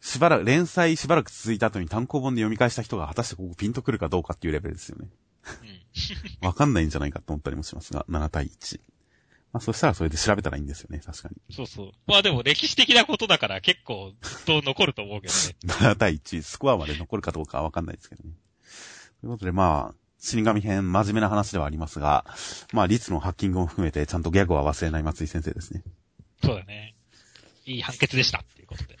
[0.00, 5.08] しばらく、連載しばらく続いた後に単行本で読み返した人が果たしてここピンとくるかどうかっていうレベルですよね。
[6.42, 6.46] うん。
[6.46, 8.80] わかんないんじゃないかと思ったりもしますが、7対1。
[9.52, 11.36] まあそしたらそれで調べたらいいんですよね、確かに。
[11.54, 11.92] そうそう。
[12.06, 15.56] まあでも歴史的なことだから結構ずっと残ると思うけどね。
[15.66, 18.30] 7対1、スコアまで残るかどうかはわかんないですけどね。
[19.20, 22.24] ということで、まあ、死神編、真面目な話ではありますが、
[22.72, 25.82] まあ、率のハッキングも含めて、ちゃんとギャグは忘れない松井先生ですね。
[26.42, 26.94] そうだね。
[27.66, 28.98] いい判決でしたっていうことで。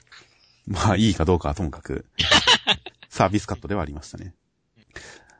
[0.66, 2.06] まあ、いいかどうかはともかく、
[3.08, 4.34] サービスカットではありましたね。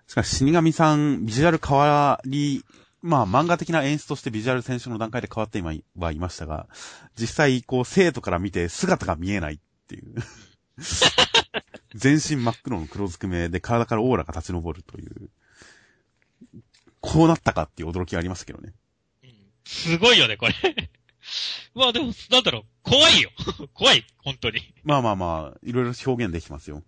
[0.09, 2.65] しかし、死神さん、ビジュアル変わり、
[3.03, 6.67] まあ、漫画的な演出としてビジュアル選手の段階で変わって今はいましたが、
[7.17, 10.15] 実際、こう、生徒から見て姿が見えないっていう。
[11.95, 15.31] 全身真っ黒の黒ずくめで体からオーラが立ち上るという。
[17.01, 18.75] こうなったかっていう驚きがありましたけどね。
[19.23, 19.31] うん。
[19.65, 20.55] すごいよね、これ。
[21.75, 23.31] まあでも、なんだろう、怖いよ。
[23.75, 24.61] 怖い、本当に。
[24.85, 26.83] まあまあまあ、いろいろ表現できますよ。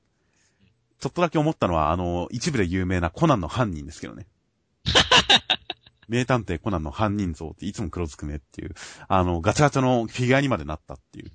[1.00, 4.26] ちょっとだけ思ったのは、あの、一部で有名なコナンの犯人ですけどね。
[6.08, 8.74] 名探偵コナンの犯人像っていつも黒ずくめっていう、
[9.08, 11.32] あの、ガチャガチャのフィギュアにまでなったっていう。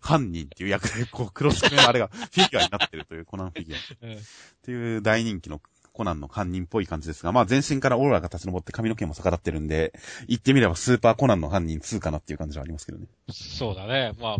[0.00, 3.78] 犯人っていう役で、こう、黒ずくめのあれがフィギュアになってるというコナンフィギュア。
[4.08, 4.16] うん。
[4.16, 4.20] っ
[4.62, 5.60] ていう大人気の
[5.92, 9.92] コナンの犯人っぽい感じですが、まあ全身からオーラが立ち上って髪の毛も逆立ってるんで、
[10.28, 13.06] 言ってみればスーパーコナンの犯人2かなっていう感じはありますけどね。
[13.30, 14.12] そうだね。
[14.20, 14.36] まあ、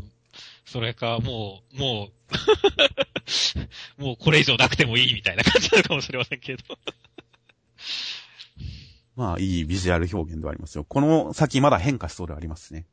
[0.65, 2.09] それか、もう、も
[3.99, 6.63] う、 もうこれ以上なくてもいいみたいな感じなのかもしれませんけど。
[9.17, 10.85] まあ、いいビジュアル表現ではありますよ。
[10.85, 12.87] この先まだ変化しそうではありますね。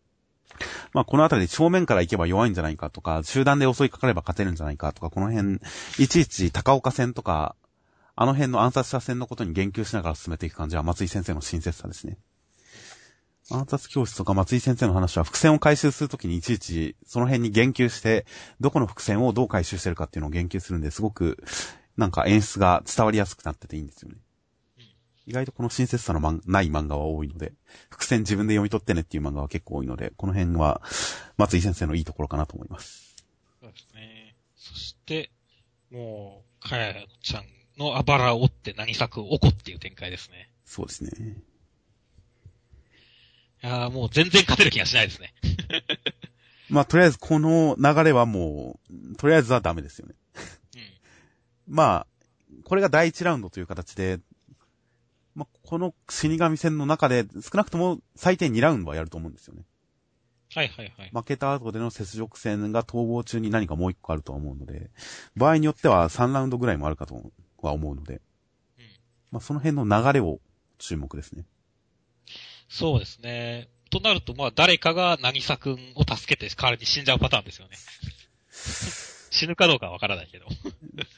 [0.94, 5.60] まあこのあたり正面から行けば弱いんじゃないかとか、集団で襲いかかれば勝てるんじゃないかとか、この辺、
[6.00, 7.56] いちいち高岡戦とか、
[8.20, 12.18] あの辺の暗殺者戦のことに言及しながら進めていく感じは松井先生の親切さですね。
[13.52, 18.26] 暗殺教室とか松井先生の話は伏線を回収するときにいちいちその辺に言及して、
[18.60, 21.38] どこの伏線をどう回収してるかっていうのを言及するんで、すごく
[21.96, 24.16] なんか演出が伝わりやすくなってていいんですよね。
[25.28, 27.54] 意外とこの親切さのない漫画は多いので、
[27.92, 30.82] 伏線自分で読み取ってねっていう漫画は結構多いので、この辺は
[31.38, 33.16] 松井先生のいいところかなと思います。
[33.62, 34.36] そうですね。
[34.56, 35.30] そして、
[35.92, 40.50] もう、かやちゃんのあばらを折って何作おこっていう展開ですね。
[40.66, 41.12] そうですね。
[43.64, 45.34] いやもう全然勝てる気がしないですね。
[46.70, 50.16] まあ、とりあえずこの流れはもう、とりあえずはダメですよね。
[51.68, 52.08] うん、まあ、
[52.66, 54.20] これが第一ラウンドという形で、
[55.34, 59.64] まあ、この死神戦の中で少なくとも最低2ラウンドはやると思うんですよね。
[60.54, 61.12] はいはいはい。
[61.14, 64.90] 負けた後での雪辱戦が逃亡中に何かもう一個あるとは思うので、
[65.36, 67.32] 場合によっては3ラウンドぐらいもあるかと
[67.66, 68.22] は思うので、
[68.78, 68.84] うん、
[69.32, 70.40] まあ、その辺の流れを
[70.78, 71.46] 注目ですね。
[72.70, 73.70] そうですね。
[73.90, 77.78] となると、まあ、誰かが渚くんを助けて代わりに死んじゃうパターンですよね。
[79.30, 80.48] 死ぬかどうかはわからないけど。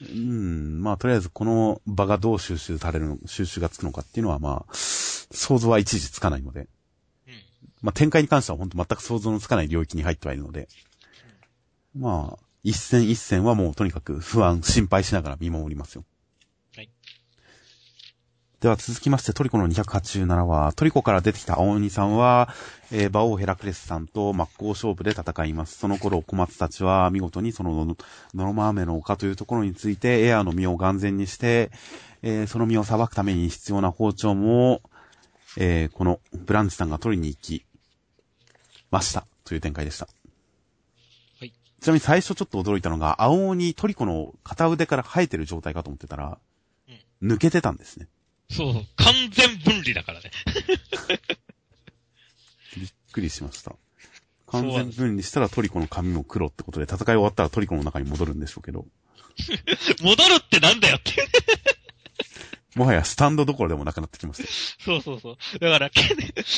[0.02, 6.67] うん、まあ、とりあえずこの場がどう収集されるの、収集がつくのかっていうのは、まあ、想像は一時つかないので。
[7.28, 7.34] うん。
[7.82, 10.67] まあ、展開に関しては本当全く想像のつかない領域に入ってはいるので。
[11.95, 16.04] うん、まあ、一戦一戦はもうとにかく不安、心配しながら見守りますよ。
[18.62, 22.54] では続きましてトリコの287話、トリコから出てきた青鬼さんは、
[22.91, 25.78] えー、馬王ヘラクレスさんと真っ向勝負で戦います。
[25.78, 27.95] その頃小松たちは見事にそのノ
[28.34, 31.72] ロマーメの丘というところについてエアの実を眼前にして、
[32.22, 34.82] えー、その実を裁くために必要な包丁も、
[35.58, 37.63] えー、このブランチさんが取りに行き
[38.91, 40.10] ましたという展開でした。
[41.39, 41.54] はい。
[41.80, 46.38] ちなみに最初ちょっと驚いたのが、青鬼トリコの片腕から生えてる状態かと思ってたら、
[47.22, 48.10] うん、抜けてたんですね。
[48.52, 50.32] そう、完全分離だからね。
[52.78, 53.76] びっくりしました。
[54.48, 58.86] 完全分離したらトリコの髪も黒ってことで、戦い終わったらトリコの中に戻るんでしょうけど。
[60.02, 61.14] 戻るってなんだよって
[62.76, 64.84] もはやスタンドどころでもなくなってきました。
[64.84, 65.60] そうそうそう。
[65.60, 65.92] だから、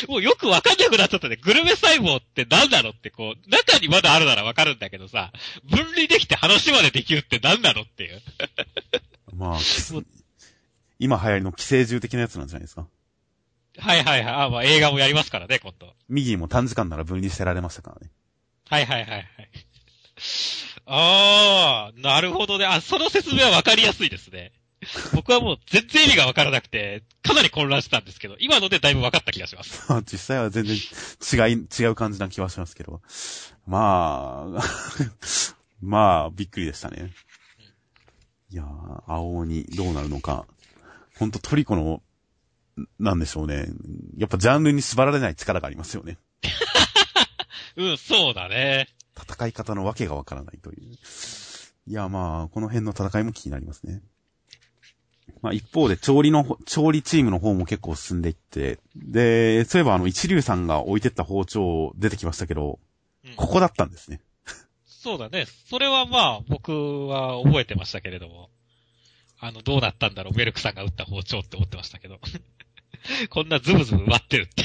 [0.07, 1.37] もうよくわかんなくなっちゃったね。
[1.37, 5.31] グルメ細胞って何なのってこう、中にまだあるならわかるんだけどさ、
[5.69, 8.21] 分離できて話までできるって何なのっていう。
[9.33, 9.59] まあ、
[11.01, 12.87] 今流行りの寄生獣的なやつなんじゃないですか？
[13.79, 14.35] はいはいはい。
[14.45, 15.93] あ、まあ映画もやりますからね、今度。
[16.09, 18.11] 右も短時間なら分離してられましたからね。
[18.69, 19.27] はいはいはいはい。
[20.85, 22.65] ああ、なるほどね。
[22.65, 24.51] あ、その説明はわかりやすいですね。
[25.13, 29.83] 僕はもう全然意味がわからなくて、かなり混乱したんですけど、今のでだいぶわかった気がします。
[30.11, 33.01] 実際は全然違い、違う感じな気はしますけど。
[33.67, 34.63] まあ、
[35.81, 37.11] まあ、びっくりでしたね。
[38.49, 40.45] いやー、青鬼どうなるのか。
[41.21, 42.01] ほんとトリコの、
[42.97, 43.67] なんでしょうね。
[44.17, 46.17] やっぱジャンルに縛られない力がありますよね。
[47.77, 48.87] うん、そうだね。
[49.15, 50.97] 戦い方のわけがわからないという。
[51.85, 54.01] いや、まあ、この辺の戦いも気になりますね。
[55.43, 62.79] まあ一方で調理の、調理チームの方も結構進んでいって、で、そういえばあの一流さんが置いてった包丁出てきましたけど、
[63.23, 64.21] うん、ここだったんですね。
[64.85, 65.45] そうだね。
[65.69, 68.49] それはまあ僕は覚えてましたけれども。
[69.41, 72.19] あの、どうなったんだろう、ベルクさんが撃った包丁って思ってましたけど。
[73.31, 74.63] こんなズブズブ埋まってるって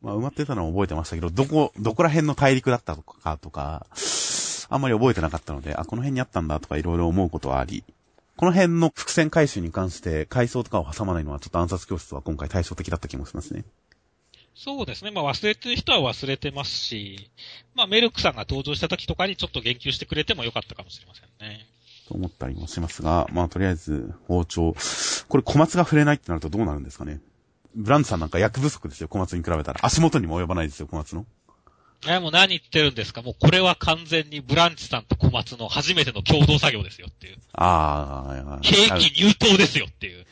[0.00, 3.86] まあ、埋まってたのは覚えてましたけど、どこ、どこら辺の大陸だったとか、とか、
[4.68, 7.82] あんまり覚えてなかったので、あ、この辺にあったんだとかいろいろ思うことはあり、
[8.36, 13.64] この辺の伏線回収に関して階層とかを挟まないのはちょっと暗殺教室は今回対照的だった気もしますね。
[14.56, 15.10] そうですね。
[15.10, 17.30] まあ忘れてる人は忘れてますし、
[17.74, 21.66] まあメルクさんが登場した時とかにちょっと言及してくれてもよかったかもしれませんね。
[22.08, 24.74] と思ったりもしますが、まあとりあえず包丁。
[25.28, 27.20] これ小松が触れないってなるとどうなるんですかね？
[27.74, 29.80] ブランドさんなんか役不足ですよ、小松に比べたら。
[29.82, 31.26] 足元にも及ばないですよ、小松の。
[32.06, 33.22] え、もう何言ってるんですか？
[33.22, 37.38] もうこれは完全にブランチさんと小松の初めての共同作業ですよっていう。
[37.54, 40.26] ああ、兵器入刀ですよっていう。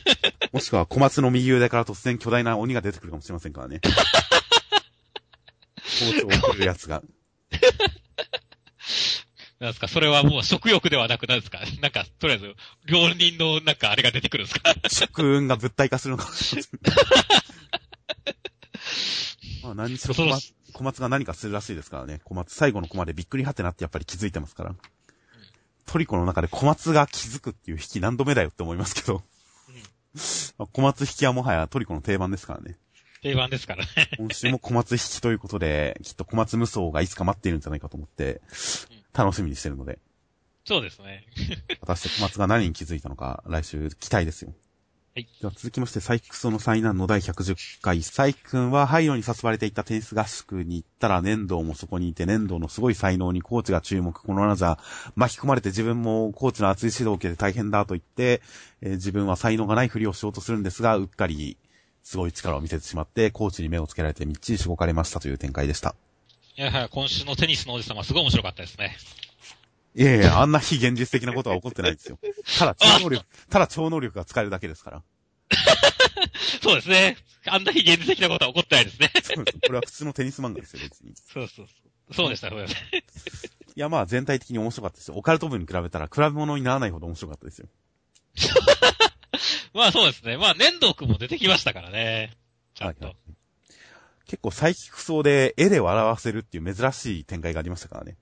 [0.52, 3.80] もしくは小松の右腕から突然巨大な鬼が出てくるかもしれませんからね。
[6.00, 7.02] 包丁を振るやつが。
[9.60, 11.58] なんですか、それはもう食欲ではなくなんですか？
[11.82, 12.54] なんか、とりあえず、
[12.86, 14.72] 料理人のなんかあれが出てくるんですか？
[14.88, 16.70] 食運が物体化するのかもしれない。
[19.64, 22.20] まあ何しろ小松小松が何かするらしいですからね。
[22.24, 24.70] 小松、最後のコマでびっくりはってなってやっぱり気づいてますから。
[24.70, 24.78] うん、
[25.86, 29.24] トリコの中で小松が気づくっていう引き何度目だよって思いますけど。
[29.74, 32.78] うん、小松引きはもはやトリコの定番ですからね。
[33.22, 33.90] 定番ですからね。
[34.16, 38.40] 今週も小松引きということで、きっと小松無双がいつか待っているんじゃないかと思って、
[39.18, 39.98] 楽しみにしてるので、
[40.64, 41.26] そうですね。
[41.80, 44.54] 果たして小松が何に気づいたのか、来週期待ですよ。
[45.14, 45.28] はい。
[45.40, 48.02] では続きまして、サイキクソの災難の第110回。
[48.02, 54.12] サイキ君は廃炉に誘われていたテニス合宿に行ったら粘土もそこにいて粘土のすごい才能にコーチが注目。
[54.14, 54.78] このままじゃ
[55.16, 58.42] 巻き込まれて自分もコーチの熱い指導を受けて大変だと言って、
[58.82, 61.56] えー自分は才能がないふりをしようとするんですが、うっかり
[62.02, 65.94] すごい力を見せてしまって、コーチに目をつけられてみっちりしごかれましたという展開でした。
[66.58, 68.96] いや今週のテニスのおじさますごい面白かったですね。
[69.94, 72.18] いやいや、あんな非現実的なことは起こってないですよ。
[72.58, 75.02] ただ超能力、 ただ超能力が使えるだけですから。
[76.60, 77.16] そうですね。
[77.46, 79.08] あんな非現実的なことは起こってないですね。
[79.22, 81.14] そうですこれは普通のテニス漫画ですよ、別に。
[81.14, 81.72] そうそうそ
[82.10, 82.14] う。
[82.14, 82.96] そうでした、そうでした。
[82.96, 83.02] い
[83.76, 85.14] や、まあ全体的に面白かったですよ。
[85.14, 87.68] オカルト部に比べたら比べ物にならないほど面白かったですよ。
[89.74, 90.36] まあそうですね。
[90.36, 92.36] まあ、粘土くんも出てきましたからね。
[92.74, 93.04] ちゃんと。
[93.04, 93.27] はいはい
[94.28, 98.16] 結構サイキクソで絵で笑わせるっていう珍しい展開がありましたからね。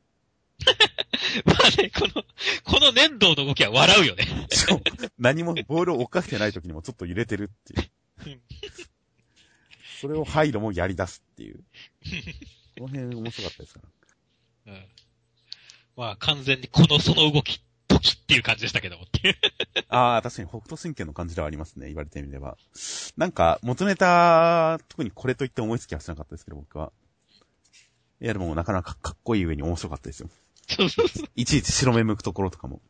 [1.45, 2.25] まあね、この、
[2.65, 4.25] この粘土の動きは笑うよね。
[4.51, 4.83] しかも、
[5.19, 7.91] 何もボールを追っかけてない時にもちょっと揺れてるっていう
[8.27, 8.41] うん。
[10.01, 11.65] それをハイロもやり出すっていう。
[12.79, 13.81] この辺面白かったですか
[14.67, 14.73] ら。
[14.75, 14.87] うん。
[15.97, 17.61] まあ、完全にこの、その動き、
[17.99, 19.37] 時っていう感じでしたけどもっていう。
[19.89, 21.87] ああ、確かに北斗神拳の感じではありますね。
[21.87, 22.57] 言われてみれば。
[23.17, 26.93] なんか、元ネタ、特にこれと言って思いつきはしなかったですけど、僕は。
[28.21, 30.31] いや、でもなかなかかっこいい上に面白かったですよ。
[31.37, 32.81] いちいち白目向くところとかも。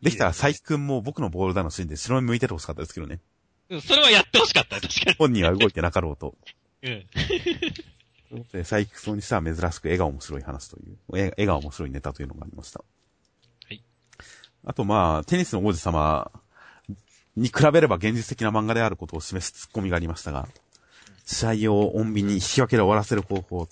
[0.00, 3.20] できたら、佐伯くんも僕のボールだのシーンで白目向いててほしかったですけどね。
[3.68, 6.36] うんそれはやってほしかった、確か本人は動いてなかろうと。
[6.82, 6.90] に。
[6.90, 7.06] うん。
[8.28, 12.84] ということで、佐伯くんにしては珍しく絵が面白い話という、絵絵が面白いネタというのがありました。
[14.64, 14.70] はい。
[14.70, 16.30] あとまあ、テニスの王子様
[17.36, 20.48] に比べれば現実的な漫画であることを示すツッコミがありましたが、
[21.24, 23.68] 試合を穏便に引き分けで終わらせる方法、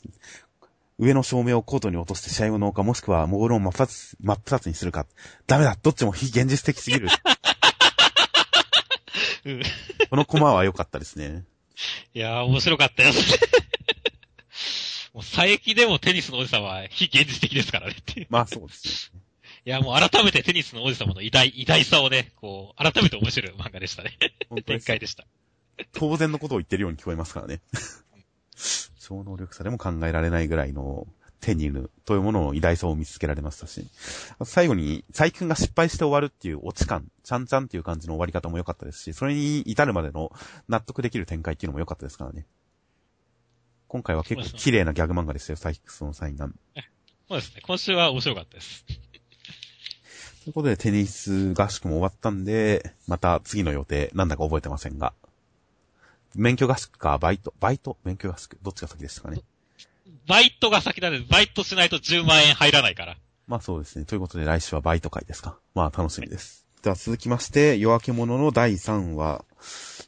[0.99, 5.07] 上の照明をコートに落として試合を農家もしくはモールを真っ二つ、真っ二つにするか。
[5.47, 7.09] ダメだどっちも非現実的すぎる。
[9.45, 9.63] うん。
[10.11, 11.45] このコマは良かったですね。
[12.15, 13.13] いやー、面白かったよ。
[15.13, 18.27] もう、佐伯でもテニスの王子様は非現実的ですからねって。
[18.31, 19.21] まあそうですね。
[19.67, 24.17] いや、もう改めてテニスの王子様の偉大、偉大さをね、こう、改めて面白い漫画でしたね。
[24.65, 25.27] 展開でした。
[25.93, 27.61] 当然のことを言ってるように聞こえますからね。
[29.01, 31.09] 超能力者でも考えられないぐらいの
[31.41, 33.89] 手にいるというものの偉大さを見つけられましたし、
[34.45, 40.31] 最後に、佐伯くんが失敗して終わるっていうオチ感、ちゃんちゃんっていう感じの終わり方も良かったですし、それに至るまでの
[40.69, 42.47] 納得できる展開っていうのも良かったですからね。
[43.89, 46.55] 今回は結構綺麗なギャグ漫画でしたよ、佐伯くんその際なん。
[47.29, 47.63] そうですね。
[47.67, 48.85] 今週は面白かったです。
[50.47, 55.13] ということで、テニス合宿も終わったんで、また次の予定、なんだか覚えてませんが。
[56.37, 59.43] 免許合宿か、バイト、バイト、免許合宿、どっちが先でしたかね。
[60.29, 63.17] バイトが先なんで、バイトしないと10万円入らないから。
[63.49, 64.05] まあそうですね。
[64.05, 65.59] ということで来週はバイト会ですか。
[65.75, 66.66] まあ楽しみです。
[66.87, 69.45] では続きまして、夜明け者の第3話。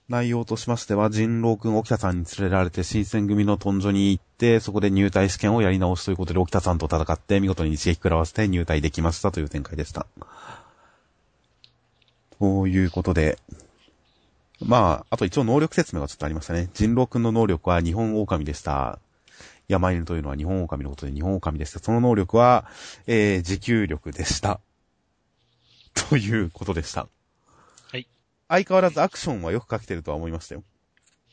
[0.09, 10.07] 内容としましては、人狼くん沖田さんに連れられて新選組の豚所に行って、そこで入隊試験をやり直しということで沖田さんと戦って、見事に一撃食らわせて入隊できましたという展開でした。
[12.39, 13.39] ということで、
[14.65, 16.71] まあ、あと一応能力説明がちょっとありましたね。
[16.75, 19.01] 人狼くんの能力は日本狼でした。
[19.67, 21.81] 山犬というのは日本狼のことで日本狼でした。
[21.81, 22.67] その能力は、
[23.09, 24.61] えー、持久力でした。
[26.09, 27.09] ということでした。
[27.91, 28.07] はい。
[28.49, 30.63] 相変わらずアクションはよく書けてるとは思いましたよ。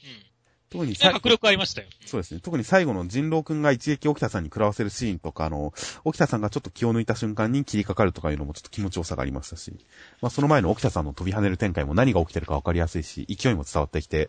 [0.03, 0.35] うん。
[0.69, 1.87] 特に迫力ありましたよ。
[2.05, 2.41] そうですね。
[2.41, 5.73] 特に最後の人狼くんが一撃沖田さんに食らわせるシーンとか、あの、
[6.03, 9.73] 沖田さんがちょっと気を抜いた瞬間に切りかかるとかいうのもちょっと気持ちよさがありましたし、
[10.21, 14.27] まあその前の沖田さんの飛び跳ねる展開も何が起きてるかわかりやすいし、勢いも伝わってきて、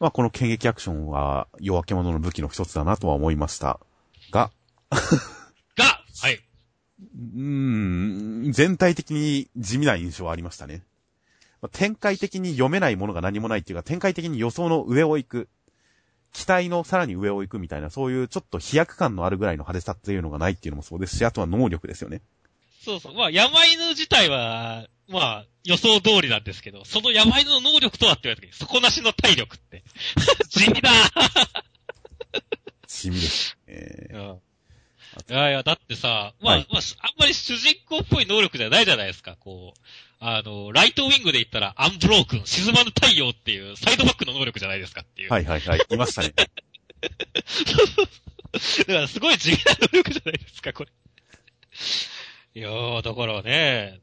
[0.00, 3.80] まあこの剣撃アクションは夜明け者の武器の一つだなとは思いました。
[4.30, 4.50] が、
[5.76, 6.40] が、はい。
[7.14, 10.82] うーん、全体的に地味な印象はありましたね。
[11.60, 15.48] まあ展開的に読めないものが何もないっていうか、展開的に予想の上を行く。
[16.32, 22.22] 期待のさらに上を行くみたいな、そういうちょっと飛躍感のあるぐらいの派手さっていうのがないっていうのもそうですし、あとは能力ですよね。
[22.84, 23.14] そうそう。
[23.14, 29.84] まあ、山犬自体は、まあ、予想通りなんですけど、その山犬の能力とはって言われた時に、底なしの体力って。
[30.50, 30.90] 地味だ
[32.86, 33.56] 地味です。
[33.66, 34.40] えうーん。
[35.30, 39.80] いやいや、だってさ、まあ、はいまあ、あんまり主人公っぽい能力じゃないじゃないですか、こう。
[40.20, 45.30] あの、ライトウィングで言ったら、アンブロークン、沈まぬ太陽っていう、サイドバックの能力じゃないですかっていう。
[45.30, 45.80] はいはいはい。
[45.90, 46.32] いましたね。
[48.78, 50.90] だからすごい地味な能力じゃないですか、これ。
[52.56, 54.00] いやー、だからね、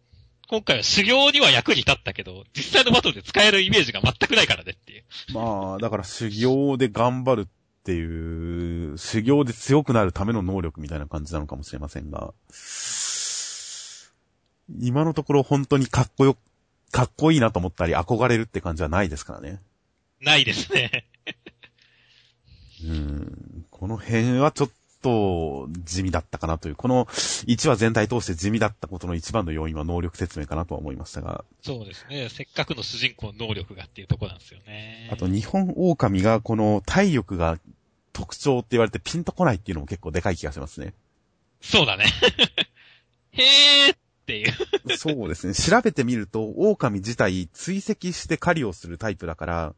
[0.47, 5.05] 今回は修行には役に立ったけど、実際のバトルで使えるイメージが全くないからねっていう。
[5.33, 7.47] まあ、だから修行で頑張る
[7.81, 12.33] っていう、修行で強くなるための能力みたいな感じなのかもしれませんが、
[14.79, 16.37] 今のところ本当にかっこよ、
[16.91, 19.61] かっこいいなと思ったり憧れるって感じはないですからね。
[20.21, 21.07] ないですね。
[22.85, 23.65] うん。
[23.71, 24.69] この辺はちょっ
[25.01, 32.29] と地味だったかなという、この1話全体通して地味だったことの一番の要因は能力説明かなとは思いましたが、そうですね。
[32.29, 35.09] せっかくの主人公の能力がっていうところなんですよね。
[35.11, 37.59] あと日本狼がこの体力が
[38.13, 40.93] 特徴って言われてピンとこないっていうのも結構でかい気がしますね。
[41.61, 42.05] そうだね。
[43.31, 44.97] へーっていう。
[44.97, 45.53] そうですね。
[45.53, 49.75] 調べてみると、狼自体追跡して狩りをするタイプだから、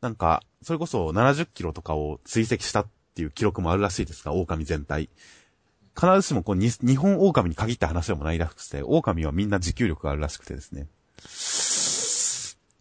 [0.00, 5.08] なんか、それこそ70キロとかを追跡したっていう記録もあるらしいですが、狼全体。
[5.94, 10.88] 必ずしもこうに日本狼に限った話でもないらしくて、狼はみんな持久力があるらしくてですね。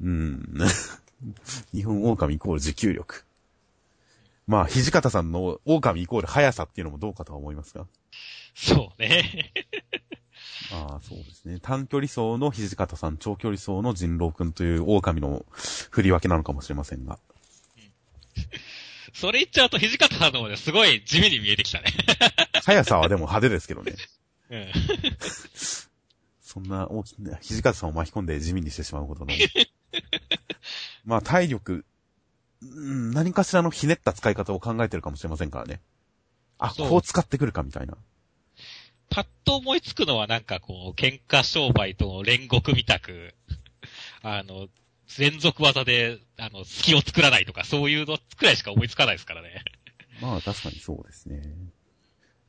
[0.01, 0.57] うん。
[1.71, 3.25] 日本狼イコール持久力。
[4.47, 7.85] まあ、土方さんの狼イコール速さっていうのもどうかとは思いますが。
[8.55, 9.53] そうね。
[10.73, 11.59] ああ、そうですね。
[11.61, 15.45] 短距離走の土方さん、長距離走の人狼くんという狼の
[15.91, 17.19] 振り分けなのかもしれませんが。
[19.13, 21.85] それ言っちゃうと土方さんの方ですごい地味に見えてきたね。
[22.63, 23.93] 速さはでも派手ですけどね。
[24.49, 24.71] う ん。
[26.41, 29.33] そんな大きな、土方さんを巻き込んで地味にしてしまうほどの。
[31.05, 31.85] まあ、体力、
[32.61, 35.81] うん何かしらのひねった使い方を考えてるかもしれませんからね。
[36.57, 37.97] あ、こう使ってくるかみたいな。
[39.09, 43.35] パッと思いつくのはなんかこう、喧嘩商売との煉獄みたく、
[44.21, 44.69] あの、
[45.19, 49.63] 連続技で、あの、隙を作らないとか、そういうのくらいしか思いつかないですからね。
[50.21, 51.41] まあ、確かにそうですね。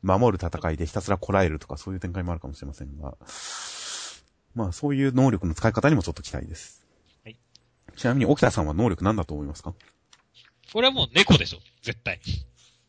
[0.02, 3.16] 守る戦いでひたすらこらえるとかそういう展開もあるかもしれませんが。
[4.54, 6.84] まあ、そういう能力の使い方にもちょっと期待です。
[7.24, 7.36] はい。
[7.96, 9.74] ちなみに、沖田さんは能力何だと思いますか？
[10.72, 12.20] これはもう猫でしょ、絶対。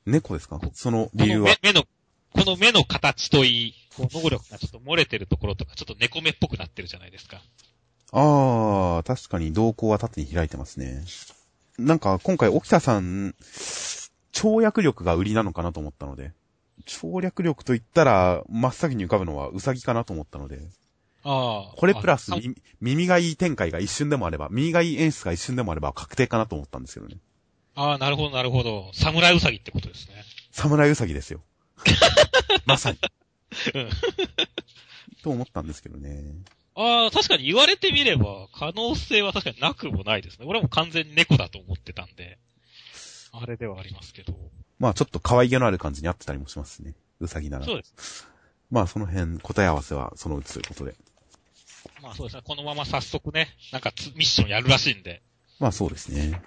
[0.05, 0.59] 猫ですか？
[0.73, 1.55] そのこ理由は？
[1.63, 1.83] 目の、
[2.33, 7.41] この目の形といい、こう能力がちょっと漏れてるところとか、ちょっと猫目っぽくなってるじゃないですか。
[8.11, 11.03] ああ、確かに動向は縦に開いてますね。
[11.77, 13.35] なんか、今回、沖田さん、
[14.31, 16.33] 跳躍力が売りなのかなと思ったので、
[16.85, 20.59] 跳躍力と言ったら、真っ先に浮かぶのはウサギかなと思ったので、
[21.23, 21.75] ああ。
[21.75, 22.31] これプラス
[22.79, 27.17] 耳がいい展開が一瞬でもあれば、耳がいい演出が一瞬でもあれば確定かなと思ったんですけどね。
[27.73, 28.91] ああ、なるほど、なるほど。
[28.93, 30.23] 侍ウサギってことですね。
[30.51, 31.41] 侍ウサギですよ。
[32.65, 32.99] まさに。
[33.73, 33.89] うん
[35.23, 36.35] と思ったんですけどね。
[36.75, 40.45] ああ、確かに言われてみれば、可能性は確かになくもないですね。
[40.45, 42.37] 俺はもう完全に猫だと思ってたんで。
[43.31, 44.33] あれではありますけど。
[44.77, 46.93] まあちょっと可愛げのある感じに合ってたりもしますね。
[47.21, 47.65] ウサギなら。
[47.65, 48.27] そうです。
[48.69, 50.95] まあその辺、答え合わせはそのうちということで。
[52.01, 52.41] まあそうですね。
[52.43, 55.21] このまま早速ね、なんかつミッションやるらしいんで。
[55.59, 56.41] まあそうですね。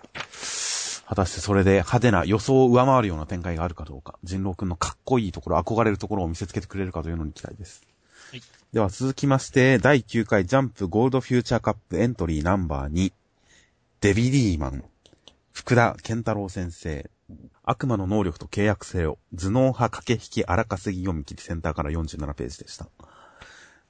[1.07, 7.83] 果たしてそれで派手な予想を上回るような展開があるかどうか、人狼くんのかっこいいところ、憧れるところを見せつけてくれるかというのに期待です。
[8.31, 13.13] はいでは続きまして、第9回ジャンプゴールドフューチャーカップエントリーナンバー2、
[14.03, 14.85] デビリーマン、
[15.53, 17.09] 福田健太郎先生、
[17.63, 22.89] 悪魔の能力と契約せよ、頭脳派駆け引き荒稼ぎ読み切りセンターから47ページでした。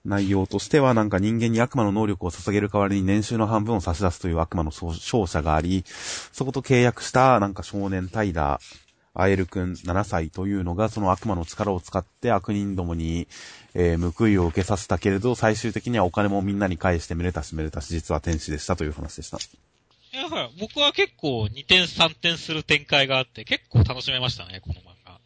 [0.05, 13.29] 内容としてはなんか人間に悪魔の能力を捧げる代わりに年収の半分を差し出すという悪魔の勝者があり、そこと契約したなんか少年タイラー、アエル君7歳というのがその悪魔の力を使って悪人どもに、
[13.75, 19.39] えー報いを受けさせたけれど、最終的にはお金もみんなに返してめでたしめでたし、実は天使でしたという話でした。
[19.39, 20.51] いや、はい。
[20.61, 25.21] 僕は結構2点3点する展開があって、結構楽しめましたね、この漫画。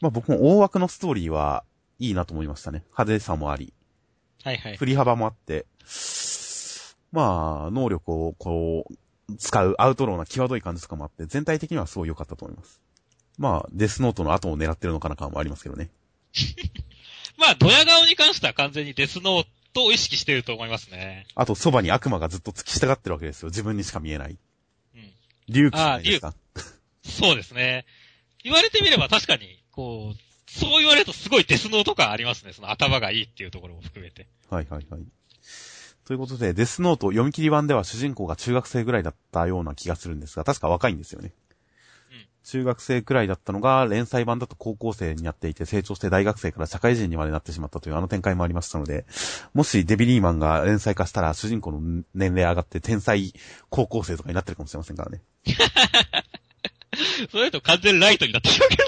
[0.00, 1.64] まあ僕も大枠のストーリーは
[1.98, 2.84] いいなと思いましたね。
[2.92, 3.72] 派手さもあり、
[4.44, 4.76] はいはい。
[4.76, 5.66] 振り幅もあって、
[7.12, 12.80] まあ、能力をこう、使うアウトローな際どい感じとかもあって、全体的にはすごい良かったと思います。
[13.38, 15.90] まあ、デスノートの後を狙ってるのかな感もありますけどね。
[17.38, 21.26] まあ、ドヤ顔に関しては完全にデスノートを意識してると思いますね。
[21.34, 23.48] あと、そばに悪魔がずっと突き従ってるわけですよ。
[23.48, 24.38] 自分にしか見えない。
[24.94, 25.12] うん。
[25.48, 26.34] 竜気じゃないですか。
[27.04, 27.84] そうですね。
[28.42, 32.52] 言われてみれば確かに、こう、そう言われるとすごいデスノート感ありますね。
[32.52, 34.28] その頭がいいっていうところも含めて。
[34.48, 35.02] はいはいはい。
[36.06, 41.32] ということで、デスノート読み切り版では主人公が中学生ぐらいだったような気がするんですが、確か若いんですよね。
[42.46, 49.04] うん中学生くらいだったのが、連載版だと高校生になっていて、成長して大学生から社会人にまでなってしまったというあの展開もありましたので、
[49.52, 51.80] もしデビリーマンが連載化したら、主人公の
[52.14, 53.32] 年齢上がって天才
[53.68, 55.20] 高校生とかになってるかもしれませんからね。
[57.30, 58.82] それだと完全ライトになってしまうけど。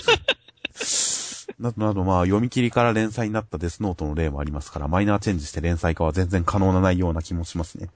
[1.58, 7.90] などなど、まあ、読み切りから連載になったデスノートの例もありますから、マイナーチェンジして連載化は全然可能な内容な気もしますね。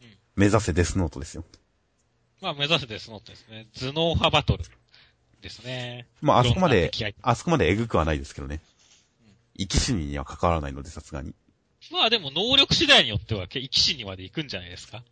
[0.00, 1.44] うん目指せデスノートですよ。
[2.40, 3.66] まあ、目指せデスノートですね。
[3.78, 4.64] 頭脳派バトル
[5.42, 6.06] ですね。
[6.22, 6.90] まあ、あそこまで
[7.20, 8.60] あそこまでエグくはないですけどね。
[9.58, 11.34] 生き死にには関わらないので、さすがに。
[11.90, 15.02] まあでも能力次第によっては、生き死にまで行くんじゃないですか。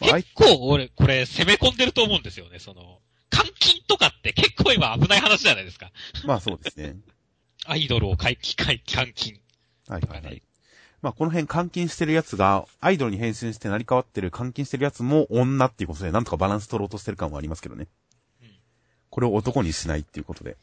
[0.00, 3.00] 結構俺、これ攻め込んでると思うんですよね、その、
[3.30, 5.90] 監禁とかって結構今危ない話じゃないですか。
[6.24, 6.96] まあそうですね。
[7.66, 9.40] アイドルを回帰、回監禁。
[9.88, 10.42] はいはいはい。
[11.02, 17.88] まあこの辺監禁してるやつが、アイドルに変身して成り変わってる監禁してるやつも女っていうことで、なんとかバランス取ろうとしてる感はありますけどね。
[19.12, 20.56] うんこれを男にしないっていうことで。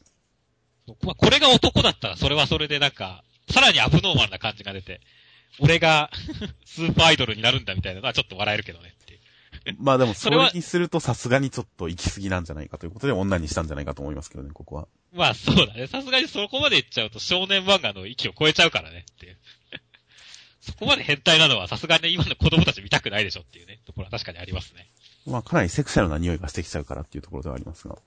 [1.03, 5.01] まあ、これが男だったら、それはそれでなんか、さらにアブノーマルな感じが出て、
[5.59, 6.09] 俺が
[6.65, 9.19] スーパーアイドルになるんだみたいなのはちょっと笑えるけどねっていう。
[9.79, 14.87] まあでもそそれにするとさすがにちょっと行き過ぎなんじゃないかということで女にしたんじゃないかと思いますけどね、ここは。
[15.13, 15.87] まあそうだね。
[15.87, 19.37] さすがにそこまで言っちゃうと少年漫画の域を超えちゃうからねっていう。
[20.61, 24.89] そこまで変態なのはさすがに今の子供たち見たくないでしょっていうね、ところは確かにありますね。
[25.25, 27.97] まあかなりセクシャルな匂いがしてきちゃうからっていうところではありますが。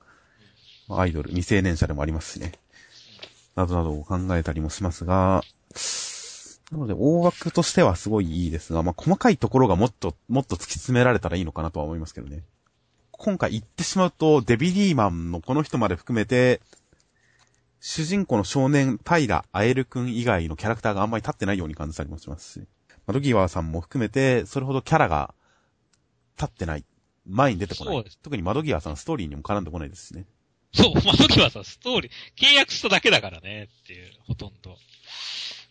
[0.91, 2.53] まあアイドル、未成年者でもありますしね。
[3.55, 5.43] などなどを考えたりもしますが、
[6.73, 12.43] なので大枠としてはすごいいいですが、まあ細かいところがもっと、もっと突き詰められたらいいのかなとは思いますけどね。
[13.13, 16.61] 今回言ってしまうと、デビリーマンのこの人まで含めて、
[17.81, 22.67] 主人公の少年、平アエル君以外のキャラクターがあんまり立ってないように感じたりもしますし、
[23.07, 25.35] マドギワーさんも含めて、それほどキャラが
[26.37, 26.85] 立ってない。
[27.27, 28.19] 前に出てこないそうです。
[28.23, 30.27] 特にマドギワーさんストーリーにも絡んでこないですしね。
[30.73, 34.77] そう、まあ、時はさ、ストーリー、契約しただけだからね、っていう、ほとんど。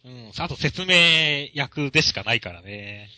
[0.06, 3.10] うん、あと説明役でしかないからね。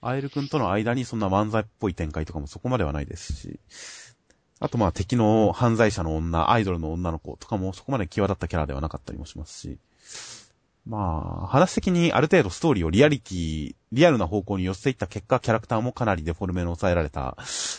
[0.00, 3.58] アエル君との間にそんな漫才っぽい展開とかもそこまではないですし、
[4.60, 9.78] あとまあ敵の犯罪者の女、アイドルの女の子とかもそこまで際立ったキャラではなかったりもしますし、
[10.86, 17.36] まあ、話的にある程度ストーリーをリアリティ、リアルな方向に寄せていった結果、キャラクターもかなりデフォルメの抑えられた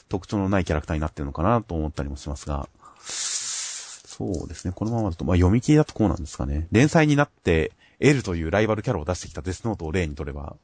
[0.10, 2.70] 特徴のないキャラクターになってるのかなと思ったりもしますが、
[3.02, 6.68] そうですね、このままだと、まあ読み切りだとこうなんですかね。
[6.72, 10.56] 連載になって L というライバルキャラを出してきたデスノートを例にとれば、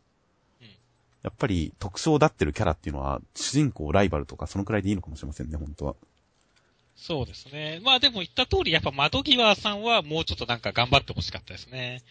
[0.61, 0.67] うん
[1.23, 5.95] やっぱり特徴立ってるキャラっていうのは、主人公、ライバルとかそのくらいでいいのかもしれませんね、本当は。
[6.95, 7.81] そうですね。
[7.83, 12.03] まあでも言った通り、やっぱ窓際さんはもうちょっとなんか頑張ってほしかったですね。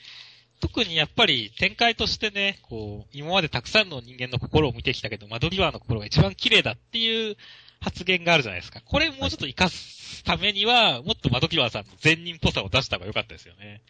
[0.60, 7.36] 特にやっぱり展開としてね、こう、今までたくさんの人間の心を見てきたけど、窓際の心が一番綺麗だっていう
[7.84, 8.80] 発言があるじゃないですか。
[8.82, 13.82] これもうちょっと活かすためには、もっと窓際さんの善人っぽさを出した方が良かったですよね。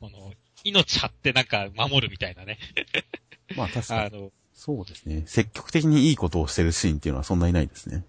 [0.00, 0.32] この、
[0.64, 2.58] 命張ってなんか守るみたいなね。
[3.56, 4.00] まあ確かに。
[4.18, 5.22] あの、そうですね。
[5.26, 8.04] 積極的にいいことをしてるシーンっていうのはそんなにないですね。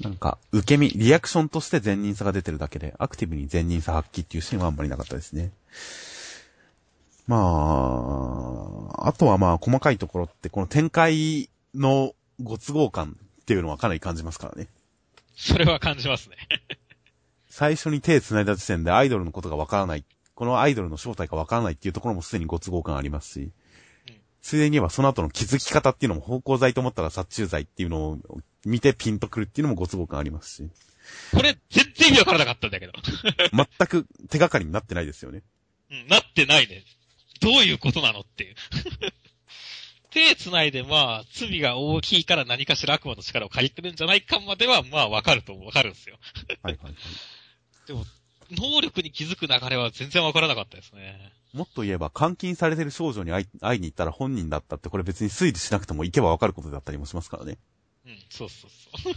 [0.00, 5.50] なんか、受け身、リアクションとして善人さが出てるだけで、アクティブに善人さ発揮っていうシーンはあんまりなかったですね。
[7.26, 7.36] ま
[8.94, 13.16] あ、あとはまあ、細かいところって、この展開のご都合感
[13.48, 14.68] っていうのはかなり感じますからね。
[15.34, 16.36] それは感じますね。
[17.48, 20.04] 最初に手繋いだ時点でアイドルのことがわからない。
[20.34, 23.50] このアイドルの正体がわからないっていうところもすでにご都合感ありますしうん、
[24.42, 28.18] ついでに言えばその後の気づき方っていうのも芳香剤と思ったら殺虫剤っていうのを
[28.66, 30.70] 見てピンとくるっていうのもご都合感ありますし、
[31.34, 32.92] これ全然意味わからなかったんだけど。
[33.52, 35.42] 全く手がかりになってないですよね。
[35.90, 36.84] うん、なってないね。
[37.40, 38.54] どういうことなのっていう。
[40.10, 46.16] 手繋いで、まあ、罪が大きいから何かしら悪魔の力を借りてるんじゃないかまでは、まあ、わかると、わかるんですよ。
[46.62, 46.94] はいはいはい。
[48.50, 51.32] 能力に気づく流れは全然わからなかったですね。
[51.52, 57.58] もっと言えば監禁されてる少女に会い会いに行ったら本人だったってこれ別に推理しなくても行けばわかることだったりもしますからね。
[58.06, 59.14] うん、そうそうそう。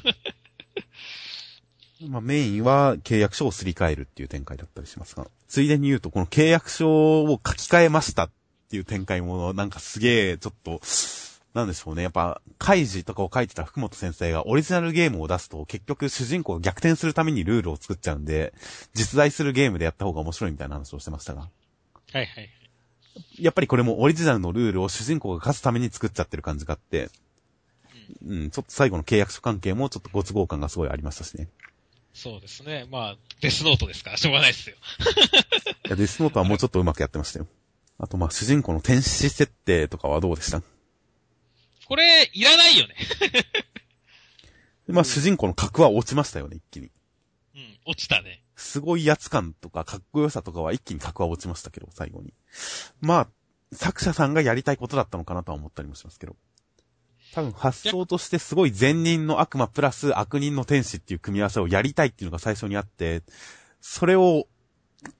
[2.09, 8.31] まあメインは契約書をすり替えるっていう展開だったりしますが、ついでに言うとこの契約書を書き換えましたっ
[8.71, 10.81] ていう展開もなんかすげえちょっと、
[11.53, 12.03] なんでしょうね。
[12.03, 18.53] やっぱ、開示とかを書いてた福本先生がオリジナルゲームを出すと結局主人公が逆転するためにルールを作っちゃうんで、
[18.93, 21.41] 実在するゲームでやった方が面白いみたいな話をしてましたが。
[21.41, 21.47] は
[22.13, 22.49] いはい。
[23.37, 27.09] やっぱりこれもオリジナルのルールを主人公が勝つために作っちゃってる感じがあって、
[28.25, 31.49] うん、ちょっと最後の契約書関係もちょっとご都合感がすごいありましたしね。
[32.13, 32.87] そうですね。
[32.89, 34.75] まあ、デスノートですから、しょうがないですよ。
[35.85, 37.47] いや、デスノートはもうちょっとうまくやってましたよ。
[38.03, 40.63] あと、まあ、主人公の天使設定とかはどうでした？
[41.87, 42.95] これ、いらないよね。
[44.87, 46.89] でまあ、主人公の格は落ちましたよね、一気に。
[47.55, 48.41] うん、落ちたね。
[48.55, 52.33] すごいやつ感とか、かっこよさとかは一気に格は落ちましたけど、最後に。
[53.01, 53.27] まあ、
[53.71, 56.35] 作者さんがやりたいことだったのかなとは思ったりもしますけど。
[57.35, 63.21] 多分発想としてすごい善人の悪魔プラス悪人の天使っていう組み合わせをやりたいっていうのが最初にあって、
[63.79, 64.47] それを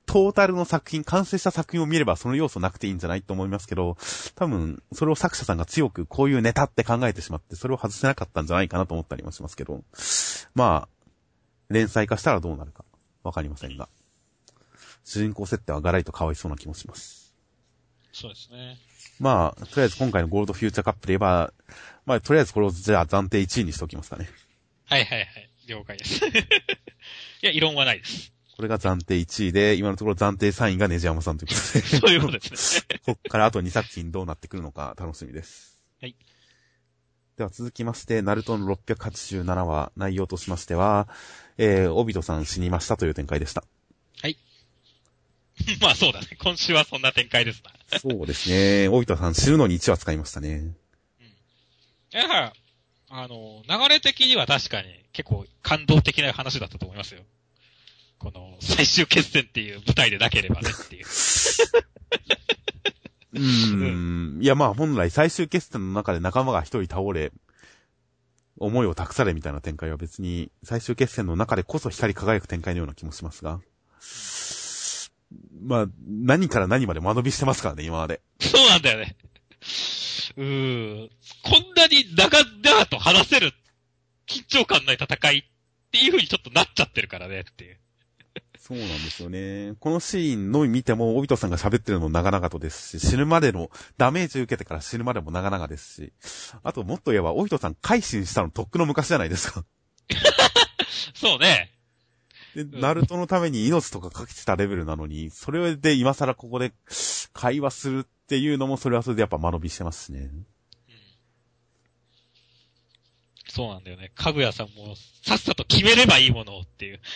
[0.06, 3.96] トータルの作品、完成した作品を見ればその要素なくていいんじゃないと思いますけど、
[4.34, 9.82] 多分、それを作者さんが強くこういうネタって考えてしまって、それを外せなかったんじゃないかなと思ったりもしますけど、
[10.54, 11.08] まあ、
[11.70, 12.84] 連載化したらどうなるか、
[13.22, 13.88] わかりませんが。
[15.04, 17.34] 主人公設定はガラリとかわいそうな気もします。
[18.12, 18.76] そうですね。
[19.18, 21.52] まあ、とりあえず今回のゴールドフューチャーカップで言えば、
[22.06, 24.28] まあ、とりあえずこれをじゃあ暫定1位にしておきますかね。
[24.84, 25.48] はいはいはい。
[25.66, 26.26] 了解です。
[26.26, 26.30] い
[27.40, 28.31] や、異論はないです。
[28.56, 31.86] これが暫定1位で、今のところ暫定3位がネジヤマさんということで。
[32.00, 33.00] そういうことですね。
[33.04, 35.78] こっからあと2作品どうなってくるのか楽しみです。
[36.00, 36.16] はい。
[37.36, 41.08] では続きまして、ナルトの687話、内容としましては、
[41.56, 43.64] えー、オビトさん死にましたという展開でした。
[44.20, 44.36] はい。
[45.80, 46.28] まあそうだね。
[46.38, 47.98] 今週はそんな展開ですな。
[47.98, 48.88] そうですね。
[48.88, 50.74] オビトさん死ぬのに1話使いましたね。
[51.20, 51.36] うん。
[52.10, 52.60] やはり、
[53.08, 57.22] あの、流れ的には確かに結構感動的な話だったと思いますよ。
[58.22, 61.06] この最終決戦っていう舞台でなければねっていう。
[63.34, 64.40] うーん。
[64.40, 67.32] いやまあ本来最終決戦の中で仲間が一人倒れ、
[68.58, 73.60] 思いを託されみたいな展開は別に最終決戦の中でこそ光り輝く展開のような気もしますが。
[75.60, 78.20] まあ、何から何まで間延びしてますからね、今まで。
[78.40, 79.16] そうなんだよね。
[80.36, 81.10] うーん。
[81.42, 83.52] こんなに長々と話せる
[84.28, 85.44] 緊張感ない戦いっ
[85.90, 87.81] ていう風にちょっとなっちゃってるからねっていう。
[88.62, 89.74] そうなんですよね。
[89.80, 96.12] このシーンのみ見ても、オビトさんが喋ってるのも長々とですし、死ぬまでの、ダメージ受けてから死ぬまでも長々ですし、
[96.62, 99.64] あともっと言えば、オビトさん改心したのとっくの昔じゃないですか。
[101.12, 101.72] そうね。
[102.54, 106.72] で、ナルトのために命とかかけてたレベルなのに、それで今更ここで
[107.32, 110.30] 会話するっていうのも、それはそれでやっぱ間延びしてますしね。
[113.48, 114.12] そうなんだよね。
[114.14, 114.94] かぐやさんも、
[115.24, 117.00] さっさと決めればいいものをっていう。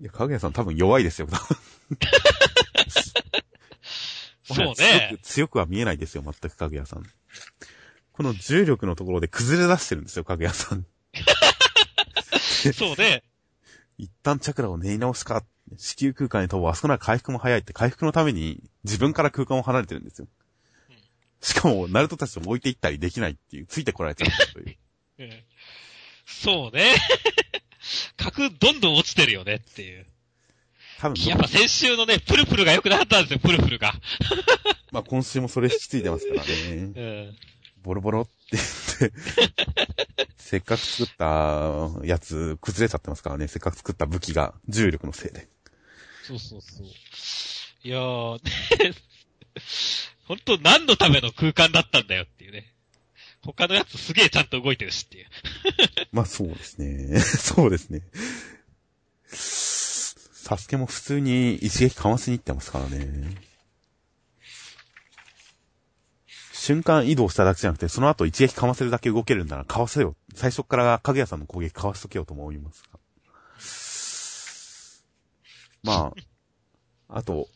[0.00, 1.28] いや、かぐやさん多分弱いですよ、
[4.42, 5.58] そうね強く。
[5.58, 7.04] は見えないですよ、全くかぐやさん。
[8.12, 10.86] この重力のところで崩れ出してるんですよ、かぐやさん。
[12.74, 13.22] そうね。
[13.98, 15.44] 一旦チャクラを練り直すか、
[15.76, 20.28] 子宮空間に飛ぶ、あそこなら回復も早いって、回復のために自分から空間を離れてるんですよ。
[20.88, 20.96] うん、
[21.42, 24.76] しかも、ナルトたちを置いていったりできないっていう、ついてこられちゃうという。
[25.20, 25.44] うん、
[26.24, 26.94] そうね。
[28.16, 30.06] 格どんどん落ちてるよねっていう。
[31.00, 33.94] 多分やっぱ先週のね、プルプルが良くなかったんですよ、プルプルが。
[34.92, 36.50] まあ今週もそれ引き継いでますからね。
[36.52, 37.00] う
[37.30, 37.36] ん。
[37.82, 38.60] ボロボロって言
[39.08, 43.48] ってせっかく作ったやつ崩れちゃってますからね。
[43.48, 45.48] せっかく作った武器が重力のせいで。
[46.24, 46.86] そうそうそう。
[47.82, 48.40] いやー、
[50.26, 52.74] 本当何のための空間だったんだよっていうね。
[53.42, 55.26] 他のやつすげえちゃんと動いてるしっていう。
[56.12, 57.20] まあそうですね。
[57.20, 58.02] そうですね。
[59.30, 63.50] サスケも普通に一撃かわしに行ってますからね。
[66.52, 70.16] 瞬間移動しただけじゃなくて、その後一撃かわせるだけ動けるんならかわせよ。
[70.34, 73.00] 最初からかぐやさんの攻撃かわしとけよと思いますが。
[75.82, 76.12] ま
[77.08, 77.48] あ、あと、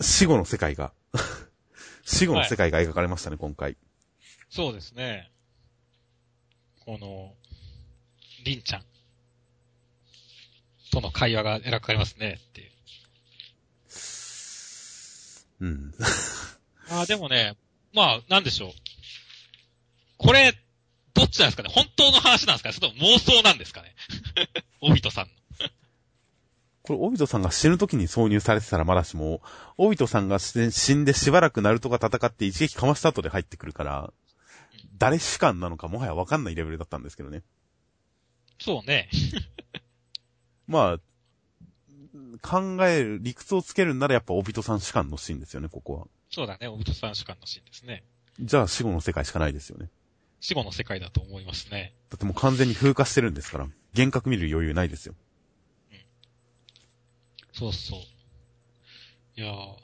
[0.00, 0.92] 死後の世界が
[2.04, 3.76] 死後の世界が描かれましたね、はい、今回。
[4.50, 5.32] そうですね。
[6.80, 7.34] この、
[8.46, 8.82] りんちゃん
[10.92, 12.70] との会話が描かれますね、っていう。
[15.60, 15.94] うん。
[16.90, 17.56] ああ、でもね、
[17.92, 18.72] まあ、なんでしょう。
[20.18, 20.54] これ、
[21.12, 21.70] どっちなんですかね？
[21.72, 22.72] 本当の話なんですかね？
[22.74, 23.94] それとも妄想なんですかね？
[24.80, 25.32] オビトさんの。
[26.82, 29.42] これ、オビトさんが死ぬ時に挿入されてたらまだしも、
[29.76, 34.12] オビトさんが死んでしばらくナルトが戦って一撃かました後で入ってくるから、
[34.98, 37.42] 誰主観なのかもはやわかんないレベルだったんですけどね。
[38.66, 39.08] そうね。
[40.66, 40.98] まあ、
[42.42, 46.08] 考える、理屈をつけるんならやっぱオビトさん主観のシーンですよね、ここは。
[46.30, 48.02] そうだね、オビトさん主観のシーンですね。
[48.40, 49.88] じゃあ死後の世界しかないですよね。
[50.40, 51.94] 死後の世界だと思いますね。
[52.10, 55.14] だってもう完全に風化してるんですから、幻覚見る余裕ないですよ。
[55.92, 55.98] うん。
[57.52, 58.00] そうそう。
[59.40, 59.76] いやー。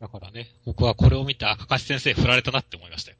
[0.00, 3.16] だからね、僕はこれを見て、あ、かかし先生振られたなって思いましたよ。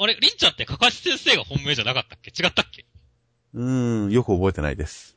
[0.00, 2.30] あれ、りんちゃんってかかし先生が本命じゃなかったっけ？
[2.30, 2.86] 違ったっけ？
[3.54, 5.16] うーん、よく覚えてないです。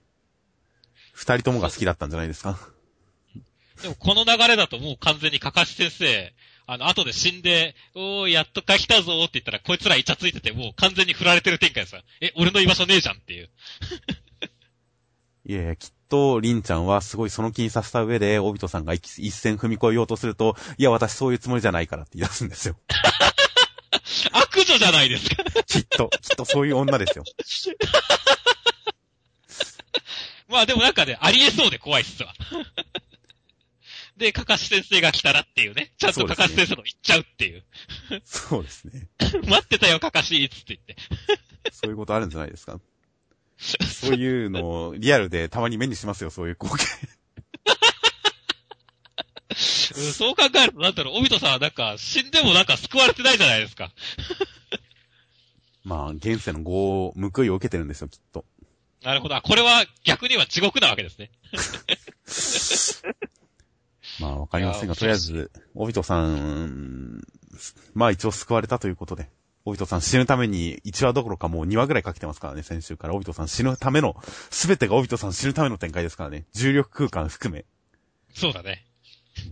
[1.13, 2.57] 二人ともが好きだったんじゃないですか？
[3.81, 6.33] でもこの流れだともう完全にかかし先生、
[6.67, 12.01] あの、後で死んで、おー、やっとか来たぞーって言ったら、こいつらイチャついてて、もう完全に振られてる展開さ。
[12.21, 13.49] え、俺の居場所ねえじゃんっていう。
[15.45, 22.77] いやいや、きっと、りんちゃんはすごいその気にさせた上で、オビトさんが一線踏み越えようとすると、いや、私そういうつもりじゃないからって言い出すんですよ。
[24.61, 25.43] 悪女じゃないですか。
[25.65, 27.23] きっと、きっとそういう女ですよ。
[30.47, 32.33] まあでもなんかね、ありえそうで怖いっすわ。
[34.17, 35.93] で、かかし先生が来たらっていうね。
[35.97, 37.63] ちゃんとかかし先生の言っちゃうっていう。
[38.23, 39.07] そうですね。
[39.47, 40.95] 待ってたよ、かかしつって言って。
[41.71, 42.79] そういうことあるんじゃないですか。
[43.57, 46.85] そういうのをリアルでたまに目にしますよ、そういう光景。
[49.95, 53.91] うんそう考えると、なんだろう、おみとさんはなんか、死んでもなんか救われてないじゃないですか。
[55.83, 58.45] まあ、現世の業を、報いを受けてるんですよ、きっと。
[59.03, 59.35] なるほど。
[59.35, 61.31] あこれは逆には地獄なわけですね。
[64.19, 67.25] まあ、わかりませんが、とりあえず、オビトさん、
[67.93, 69.29] まあ一応救われたということで、
[69.65, 73.15] オビトさん死ぬために1話どころかもう2話ぐらいかけてますからね、先週から。
[73.15, 74.15] オビトさん死ぬための、
[74.49, 76.45] すべてがオビトさん死ぬための展開ですからね。
[76.53, 77.65] 重力空間含め。
[78.33, 78.85] そうだね。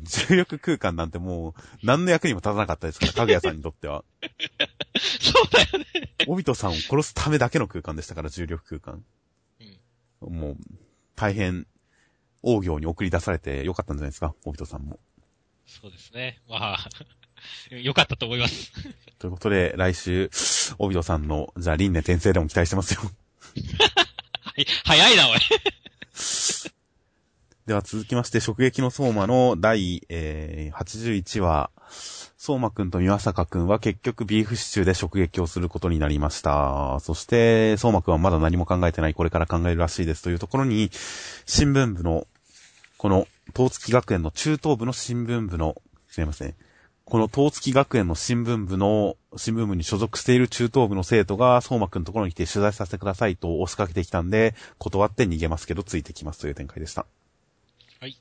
[0.04, 4.04] 重力空間なんてもう、何の役にも立たなかったですから、かぐやさんにとっては。
[5.00, 5.86] そうだよね。
[6.28, 9.04] オビトさんを殺すためだけの空間でしたから、重力空間。
[10.22, 10.58] もう、
[11.16, 11.66] 大変、
[12.42, 15.00] 王行に送り出されてよかったんじゃないですか、オビトさんも。
[15.66, 16.42] そうですね。
[16.50, 16.90] まあ、
[17.76, 18.72] よかったと思います。
[19.18, 20.30] ということで、来週、
[20.78, 23.02] オビトさんの、じゃあ、輪廻転生でも期待してますよ。
[24.44, 25.40] はい早いな、おい。
[27.70, 31.70] では続きまして、直撃の相馬の第、えー、81話、
[32.36, 37.00] 相馬くんと宮坂くんは結局ビーフシチューで直撃をすることになりました。
[37.00, 40.90] そして、相馬くんはまだ何も考えてない、これから考えるらしいですというところに、
[41.46, 42.26] 新聞部の、
[42.98, 46.56] この、東月学園の中等部の新聞部の、すみません。
[47.06, 57.06] この東月学園の新聞部の、新聞部に所属している中等部の生徒が、相馬くんのところに来て取材させてくださいと押しかけてきたんで、断って逃げますけど、ついてきますという展開でした。
[58.02, 58.18] はい。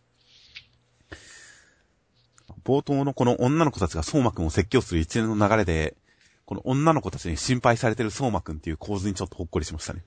[2.64, 5.96] 冒頭のこの女の子たちが相馬くんを説教する一連の流れで、
[6.44, 10.02] この女の子たちに心配されてる相馬くんっていう構図にちょっとほっこりしましたね。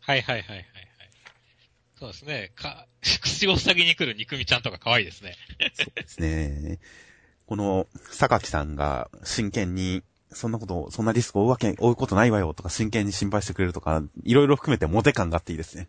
[0.00, 0.66] はいはいはいはいはい。
[1.98, 2.52] そうですね。
[2.54, 2.86] か、
[3.22, 5.36] 口を塞ぎに来る肉みちゃんとか可愛いですね。
[5.74, 6.78] そうですね。
[7.46, 15.88] この、坂木さんが真剣に、そんなこと、そんなリスクを負うわけ、負うことないわよとか真剣に心配してくれるとか、いろいろ含めてモテ感があっていいですね。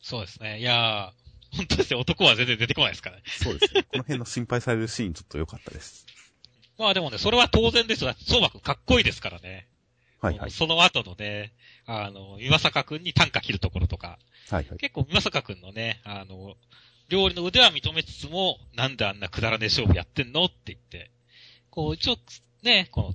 [0.00, 0.60] そうですね。
[0.60, 1.25] いやー、
[1.56, 2.00] 本当ですよ。
[2.00, 3.22] 男は全然出てこないですからね。
[3.26, 3.82] そうですね。
[3.82, 6.06] この辺の心配されるシーンちょっと良かったです。
[6.78, 8.14] まあでもね、それは当然ですよ。
[8.26, 9.66] 相馬くんかっこいいですからね。
[10.20, 10.50] はいはい。
[10.50, 11.52] その後のね、
[11.86, 14.18] あの、岩坂くんに短歌切るところとか、
[14.50, 14.78] はいはい。
[14.78, 16.56] 結構岩坂くんのね、あの、
[17.08, 21.10] 料理の腕は認めつつも、なんであんなくだらねえ勝負やってんのって言って、
[21.70, 22.16] こう、一応、
[22.62, 23.14] ね、この、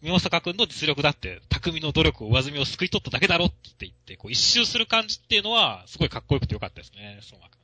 [0.00, 7.58] 宮坂くんの実力だって、匠の努力を上積みを救い取っただけだろって言って、こう、一周する感じっていうのは、すごいかっこよくてよかったですね、相馬くん。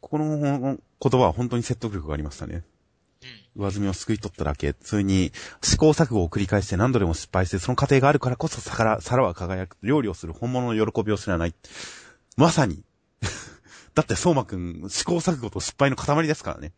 [0.00, 2.64] この言葉は本当に説得力がありましたね。
[3.56, 3.62] うん。
[3.62, 11.54] 上積みを救い取っただけ、普通に試行錯誤を繰り返して何度でも失敗して、その過程があるからこそ皿、皿は輝く、料理をする本物の喜びを知らない。
[12.36, 12.82] まさに。
[13.94, 16.72] だって相馬くん、試行錯誤と失敗の塊ですからね。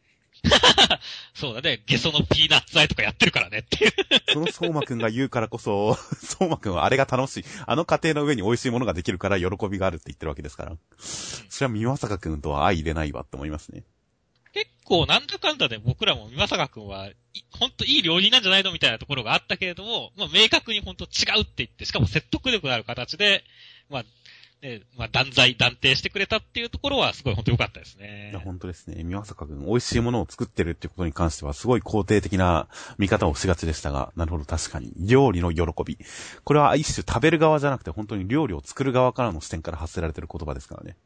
[1.36, 3.92] そうだね、ゲソのピーナッツアイとかやってるからねっていう。
[4.32, 7.44] その相馬くんが言うからこそ、相馬くんはあれが楽しい。
[7.66, 10.72] あの過程の上に美味しいものができるから喜びがあるって言ってるわけですから。
[10.98, 13.84] それは宮坂くんとは相入れないわって思いますね。
[14.54, 17.14] 結構なんだかんだで僕らも宮坂くんは、い
[17.50, 23.44] ほんといい料理なんじゃないのみたいなところがあったけれども、まあ明確にほんと違うって言って、しかも説得力のある形で、
[23.90, 24.04] まあ、
[24.62, 28.40] ね、まあ断罪、断定してくれたっていうところはすごいほんと良かったですねいや、。
[28.40, 29.02] 本当ですね。
[29.04, 34.92] 宮坂くん、美味しいものを作ってるってことに関しては、すごい肯定的な見方をしがちでしたが、なるほど、確かに。
[34.98, 35.98] 料理の喜び。
[36.44, 40.96] これは一種食べる側じゃなくて、本当に料理を作る側からの視点から発せられてる言葉ですからね。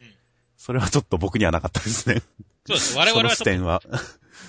[0.00, 0.14] うん
[0.56, 2.22] それはちょっと僕にはなかったですね。
[2.66, 2.96] そうです。
[2.96, 3.88] 我々は視点は、と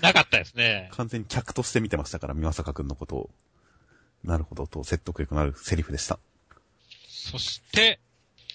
[0.02, 0.90] なかったですね。
[0.94, 3.30] 完全に客として見てましたから、宮坂くんのことを。
[4.24, 6.20] なるほど、と説得力のあるセリフでした。
[7.10, 8.00] そして、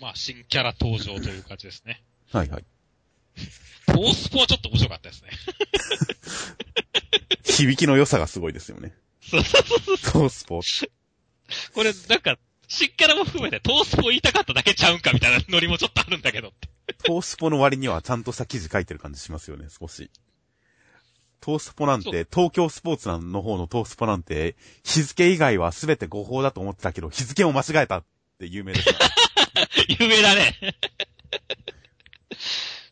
[0.01, 2.03] まあ新キャラ登場という感じですね。
[2.33, 2.65] はいはい。
[3.87, 5.31] トースポはちょっと面白かったですね。
[7.45, 8.95] 響きの良さがすごいですよね。
[9.21, 9.99] そうそうそう。
[9.99, 10.61] トースポ。
[11.75, 12.39] これなんか、
[12.69, 16.69] 新キャラも含めてトースポ言いたかっただけちゃうんかみたいなノリもちょっとあるんだけどって。
[17.03, 20.11] トースポの割にはちゃんとした記事書いてる感じしますよね、少し。
[21.41, 28.05] トースポなんそうて、東京スポーツの方のトースポなんて、日付以外は全て誤報だと思ってたけど、日付を間違えたっ
[28.39, 29.20] て有名ですから。
[29.99, 30.55] 有名だね。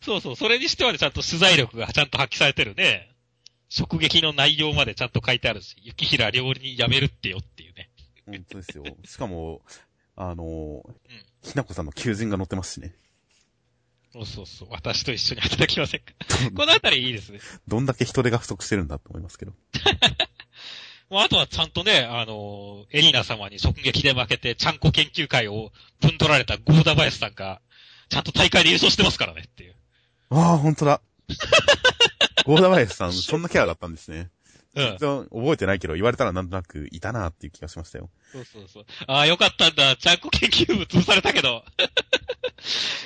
[0.03, 3.15] そうそう、それにしてはね、ちゃんと取材力がちゃんと発揮されてるね。
[3.77, 7.91] 直撃の内容までちゃんと書いてあるし、雪平料理にやめるってよっていうね。
[8.27, 8.85] 本当ですよ。
[9.05, 9.61] しかも、
[10.17, 10.83] あの、
[11.43, 12.95] ひなこさんの求人が載ってますしね。
[14.13, 14.69] そうそうそう。
[14.71, 16.15] 私と一緒に働きませんか？
[16.57, 17.41] このあたりいいですね。
[17.69, 19.53] どんだけ人手が不足してるんだと思いますけど。
[21.11, 27.61] まあ、あとはちゃんとね、あの、エリーナ様に直撃で負けて、ちゃんこ研究会をぶん取られたゴーダバヤスさんが、
[28.09, 29.75] ちゃんと大会で優勝してますからねっていう。
[30.31, 31.01] ああ、ほんとだ。
[32.45, 34.31] ゴーダバイスさん、そんなキャラだったんですね。
[34.75, 34.97] うん。
[34.99, 38.11] 覚えてないけど、言われたらなんとなくいたなっていう気がしましたよ。
[38.33, 38.85] そうそうそう。
[39.07, 39.97] ああ、よかったんだ。
[39.97, 41.65] ちゃんこ研究部潰されたけど。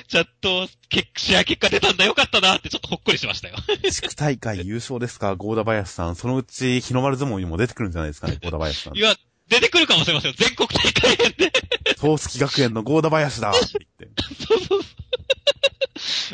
[0.07, 2.05] ちゃんと、け試合結果出たんだ。
[2.05, 3.55] よかったなってちょっとほっこりしましたよ。
[3.91, 6.15] 地区大会優勝ですか、ゴーダバヤスさん。
[6.15, 8.99] そのうち、日の丸相撲にも出てくるんじゃないですかね、ゴーダバヤスさんい。
[8.99, 9.15] や、
[9.47, 10.37] 出てくるかもしれませんよ。
[10.37, 11.51] 全国大会編で。
[11.99, 13.59] 東月学園のゴーダバヤスだって
[13.99, 14.45] 言って。
[14.45, 15.03] そうそうそう。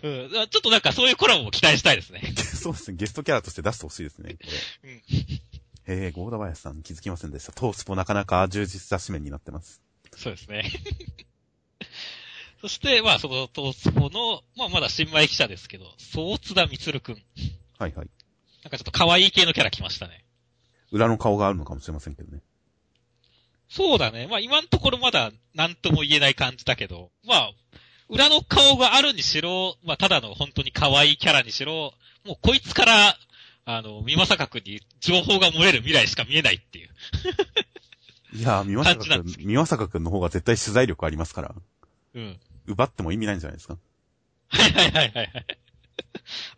[0.03, 0.29] うん。
[0.31, 2.21] ちょっとなんかそういうコラボも期待したいですね。
[2.37, 4.39] そうですね、ゲストキャラとして出してほしいですね、こ
[4.83, 4.91] れ。
[4.91, 6.03] うん。
[6.03, 7.51] へえ、ゴーダバヤスさん気づきませんでした。
[7.51, 9.81] トースポなかなか充実した紙面になってます。
[10.15, 10.71] そうですね。
[12.61, 17.15] そして、まあ、そのトースポの、まあ、まだ新米記者ですけど、ソーツダミツルくん。
[17.77, 18.09] はいはい。
[18.63, 20.25] なんかちょっと可愛い系のキャラ来ましたね。
[20.91, 22.41] 裏の顔があるのかもしれませんけどね。
[23.69, 24.27] そうだね。
[24.27, 27.51] まあ、今のところまだ何とも言えない感じだけど、まあ、
[28.09, 31.93] 裏の顔があるにしろ、まあ、ただの本当に可愛いキャラにしろ、
[32.25, 33.15] もうこいつから、
[33.65, 36.89] あの、三正くんに情報が漏れる未来しか見えないっていう。
[38.33, 41.55] いやー、三正くん三正くんの方が絶対取材力ありますから、
[42.15, 42.39] うん。
[42.69, 43.77] 奪っても意味ないんじゃないですか？
[44.49, 45.45] はいはいはいはいはい。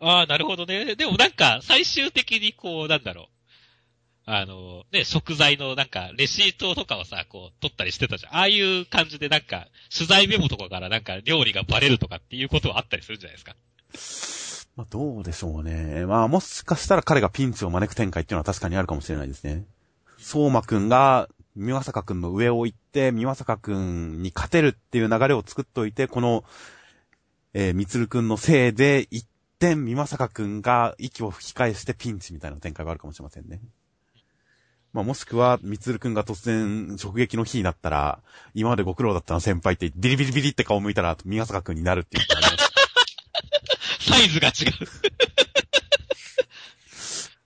[0.00, 0.94] ああ、なるほどね。
[0.96, 3.26] でもなんか、最終的にこう、なんだろう。
[4.24, 8.34] あの、ね、食材のなんか、レシートとかをさ、こう、取ったりしてたじゃん。
[8.36, 13.56] ああいう感じでなんか、取材メモとかからなんか、料理がバレるとかっていうことはあったりするんじゃないですか。
[14.76, 16.06] まあ、どうでしょうね。
[16.06, 19.64] まあ、もしかしたら彼がピンチを招く展開っていうのは確かにあるかもしれないですね。
[20.18, 26.44] 相馬くんが、三まさかくんの上を行って、三まさかくんに勝てるっていう流れを作っといて、この、
[27.54, 29.26] えー、みつるくんのせいで、一
[29.58, 33.60] 点三まさかくんが息を吹き返してピンチみたいな展開があるかもしれませんね。
[34.92, 38.20] まあ、もしくは、みつるくんが突然直撃の日になったら、
[38.54, 42.72] 今までご苦労だったな先輩って、ビリビリビリって顔向いたら、三まさかくんになるっていうのがあります。
[44.10, 44.52] サイズが違う。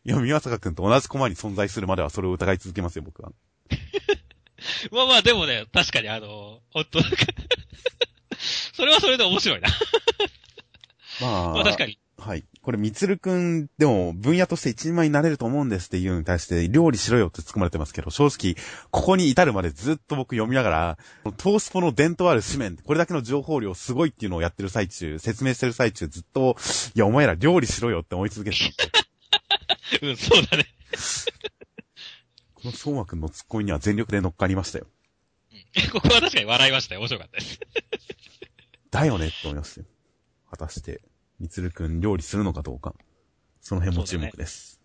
[0.06, 3.32] いや、宮坂くんと同じコマに存在するまではそれを疑い続けますよ、僕は。
[4.90, 7.16] まあまあ、でもね、確かにあの、本当なんか
[8.74, 9.68] それはそれで面白いな。
[11.20, 11.98] まあ、まあ確かに。
[12.18, 12.44] はい。
[12.62, 18.56] これ、みつるくん、でも、分野として一人前になれると思うんですっていうのに対して、料理しろよって突っ込まれてますけど、正直、
[18.90, 20.98] ここに至るまでずっと僕読みながら、
[21.36, 26.56] トースポの伝統ある紙面、これだけの情報量すごいっていうのをやってる最中、説明してる最中、ずっと、
[26.94, 28.88] いや、お前ら料理しろよって思い続けてた。
[30.02, 30.66] うん、そうだね。
[32.66, 34.86] この相馬くんのツッコミには全力で乗っかりましたよ。
[35.52, 37.00] うん ここは確かに笑いましたよ。
[37.00, 37.60] 面白かったです。
[38.90, 39.86] だよねって思いましたよ。
[40.50, 41.00] 果たして、
[41.38, 42.96] みつるくん料理するのかどうか。
[43.60, 44.75] その辺も注目です。